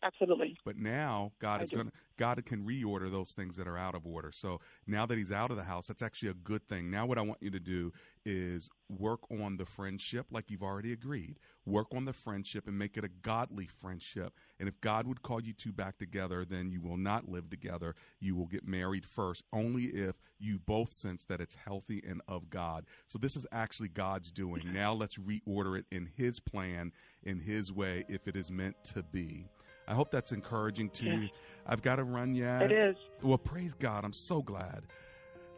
[0.04, 0.58] Absolutely.
[0.64, 3.96] But now God I is going to God can reorder those things that are out
[3.96, 4.32] of order.
[4.32, 6.90] So now that he's out of the house, that's actually a good thing.
[6.90, 7.94] Now what I want you to do
[8.26, 11.38] is work on the friendship like you've already agreed.
[11.66, 14.34] Work on the friendship and make it a godly friendship.
[14.60, 17.96] And if God would call you two back together, then you will not live together.
[18.20, 22.50] You will get married first, only if you both sense that it's healthy and of
[22.50, 22.86] God.
[23.08, 24.74] So this is actually God's doing.
[24.74, 26.94] Now let's reorder it in his plan,
[27.24, 29.46] in his way, if it is meant to be.
[29.88, 31.30] I hope that's encouraging to you.
[31.66, 32.64] I've got to run, Yaz.
[32.64, 32.96] It is.
[33.22, 34.04] Well, praise God.
[34.04, 34.84] I'm so glad.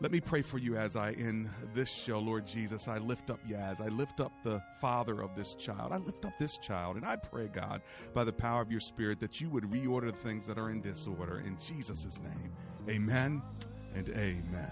[0.02, 2.88] Let me pray for you as I end this show, Lord Jesus.
[2.88, 3.82] I lift up Yaz.
[3.82, 5.92] I lift up the father of this child.
[5.92, 6.96] I lift up this child.
[6.96, 7.82] And I pray, God,
[8.14, 10.80] by the power of your spirit, that you would reorder the things that are in
[10.82, 11.44] disorder.
[11.46, 12.54] In Jesus' name,
[12.88, 13.42] amen
[13.94, 14.72] and amen.